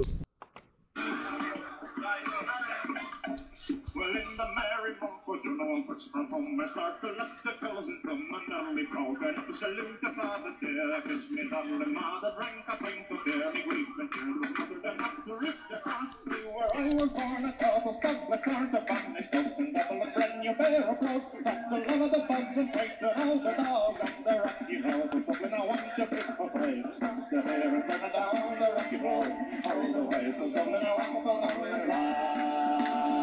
from 6.06 6.28
home 6.30 6.60
är 6.64 6.68
snart 6.68 7.04
and 7.04 7.18
nattekallen 7.18 8.02
tummen 8.04 8.46
all 8.58 8.80
i 8.80 8.86
frågan 8.86 9.36
salute 9.54 9.54
saluta 9.54 10.10
father 10.22 10.54
dear, 10.62 11.02
Kiss 11.02 11.30
me 11.30 11.44
darling 11.52 11.94
mother 11.94 12.32
drink 12.38 12.66
a 12.74 12.76
pint 12.84 13.12
of 13.12 13.20
beer. 13.26 13.50
Me 13.54 13.62
gripen 13.68 14.08
till 14.14 14.28
mother 14.28 14.78
to 15.26 15.34
rip 15.42 15.58
the 15.70 15.78
crown 15.86 16.08
Me 16.26 16.40
where 16.54 16.70
I 16.78 16.90
was 17.02 17.10
born. 17.18 17.46
A 17.46 17.52
cattle 17.54 17.94
stuck 17.94 18.30
like 18.30 18.44
corn 18.44 18.70
to 18.72 18.82
vanish 18.88 19.28
dust 19.32 19.56
and 19.58 19.76
and 19.90 20.14
brand 20.14 20.40
new 20.40 20.54
bear 20.54 20.82
approach 20.92 21.26
Rattle 21.46 21.84
all 21.92 22.04
of 22.06 22.12
the 22.12 22.24
bugs 22.30 22.58
and 22.58 22.70
fight 22.74 22.94
the 23.02 23.10
all 23.22 23.40
the 23.40 23.54
dogs 23.64 24.02
and 24.16 24.26
the 24.26 24.36
rocky 24.46 24.78
road 24.86 25.10
But 25.42 25.54
I 25.54 25.66
want 25.66 25.82
to 25.98 26.06
pick 26.08 26.28
for 26.38 26.50
brave. 26.50 26.86
The 27.32 27.42
hair 27.42 27.76
and 27.76 27.86
turn 27.90 28.04
it 28.06 28.14
down 28.14 28.60
the 28.62 28.70
rocky 28.78 28.98
road 28.98 29.32
All 29.66 29.94
the 29.98 30.04
way 30.12 30.32
so 30.32 30.46
Dublin 30.52 30.84
I 30.84 30.94
want 30.94 31.14
to 31.16 31.22
go 31.24 31.42
down 31.42 31.62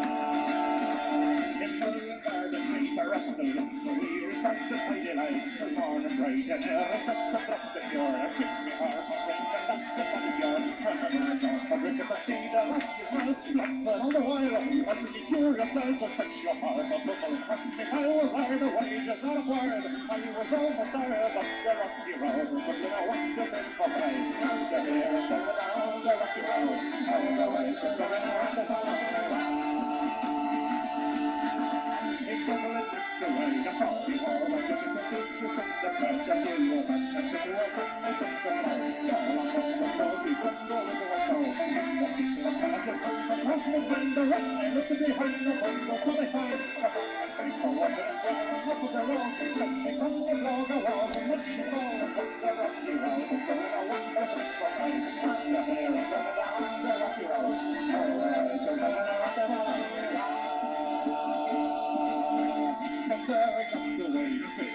the 0.09 0.14
Kristelund 3.25 3.77
som 3.77 3.95
gir 4.05 4.33
takter 4.41 4.81
peileisen 4.87 5.69
barnet 5.75 6.13
brøyter 6.17 6.59
resepter 6.89 7.45
drakter 7.47 7.85
fjør 7.89 8.17
er 8.23 8.33
skippy 8.35 8.73
har 8.81 8.99
på 9.07 9.15
flinken 9.21 9.63
the 9.69 10.03
bannbjørn 10.11 10.67
Hømmer 10.83 11.39
som 11.43 11.55
forbruket 11.69 12.11
av 12.15 12.19
sida 12.25 12.61
rasser 12.69 13.09
har 13.13 13.31
et 13.31 13.47
flatt 13.47 13.79
men 13.87 14.03
han 14.03 14.13
var 14.27 14.57
at 14.93 15.01
de 15.15 15.23
gjorde 15.31 15.65
stelt 15.71 16.03
og 16.07 16.13
sexual 16.17 16.61
har 16.61 16.81
på 16.91 16.99
total 17.07 17.35
hastig 17.47 17.87
I 18.01 18.03
was 18.13 18.35
hired 18.37 18.61
the 18.65 18.69
wages 18.77 19.23
are 19.31 19.37
acquired 19.41 19.89
I 20.17 20.21
was 20.37 20.53
almost 20.59 20.93
tired 20.93 21.39
of 21.41 21.49
the 21.65 21.73
rocky 21.81 22.13
road 22.21 22.53
but 22.67 22.83
you 22.83 22.91
know 22.93 23.05
what 23.09 23.23
you 23.25 23.47
did 23.55 23.65
for 23.79 23.89
me. 23.95 24.11
The 24.69 24.83
here 24.91 25.17
and 25.17 25.29
the 25.31 25.55
down 25.61 25.97
the 26.05 26.13
rocky 26.21 26.43
road 26.51 26.77
I 27.15 27.17
was 27.25 27.39
always 27.47 27.79
going 27.79 28.23
around 28.29 28.55
the 28.59 28.65
town 28.73 29.74
Thank 33.05 33.37
this 33.37 35.35
but 57.17 57.17
you. 57.19 57.44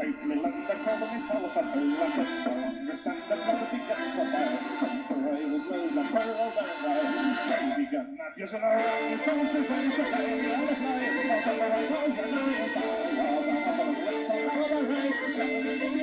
Seitmillande 0.00 0.74
colonies 0.84 1.30
all 1.30 1.46
up 1.46 1.56
a 1.56 1.62
a 1.62 2.24
understand 2.80 3.22
the 3.30 3.36
blood 3.36 3.70
began 3.72 4.16
to 4.16 4.24
boil. 4.32 4.58
The 5.08 5.16
way 5.30 5.44
was 5.52 5.64
loose 5.70 5.96
and 5.96 6.08
whirled 6.08 6.54
and 6.58 6.84
wild. 6.84 7.50
Baby 7.50 7.88
gun, 7.92 8.16
not 8.18 8.32
using 8.38 8.60
her 8.60 8.74
own 8.74 9.18
and 9.70 9.92
she 9.92 10.02
lay 10.02 10.42
me 10.42 10.54
on 10.54 10.66
the 10.66 10.74
night. 10.80 11.14
The 11.16 11.28
right. 11.60 11.92
I 13.20 13.36
was 13.36 13.46
a 13.46 13.62
couple 13.64 13.92
of 13.92 14.90
a 14.90 14.96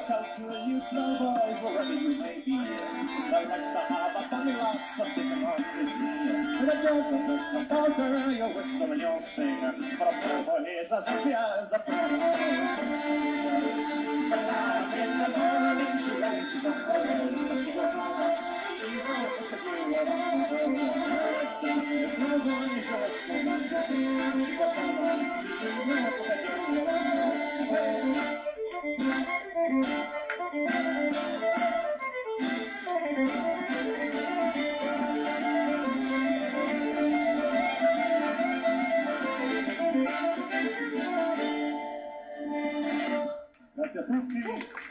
yourself 0.00 0.34
to 0.36 0.48
a 0.48 0.66
youth 0.66 0.84
boys. 1.18 1.60
wherever 1.62 1.92
you 1.92 2.16
may 2.16 2.40
be. 2.46 2.56
Right 3.30 3.46
likes 3.48 3.70
to 3.70 3.80
have 3.92 4.16
a 4.16 4.30
dummy 4.30 4.52
lass, 4.52 4.98
a 4.98 5.06
singing 5.06 5.44
on 5.44 5.62
his 5.76 5.90
knee. 5.94 6.60
With 6.60 6.74
a 6.74 6.82
girl, 6.82 7.10
that's 7.28 7.52
the 7.52 7.64
dogger, 7.68 8.32
you'll 8.32 8.48
whistle 8.54 8.92
and 8.92 9.00
you'll 9.00 9.20
sing. 9.20 9.60
But 9.98 10.08
a 10.08 10.12
poor 10.22 10.42
boy 10.44 10.64
is 10.80 10.90
as 10.90 11.06
happy 11.06 11.32
as 11.34 11.72
a 11.74 11.78
poor 11.80 12.08
the 12.08 12.16
boy 12.18 12.30
whistle. 12.32 13.60
You 18.88 19.00
will. 26.66 28.30
Thank 28.82 29.28
you. 29.28 29.39
Grazie 43.74 44.00
a 44.00 44.04
tutti. 44.04 44.89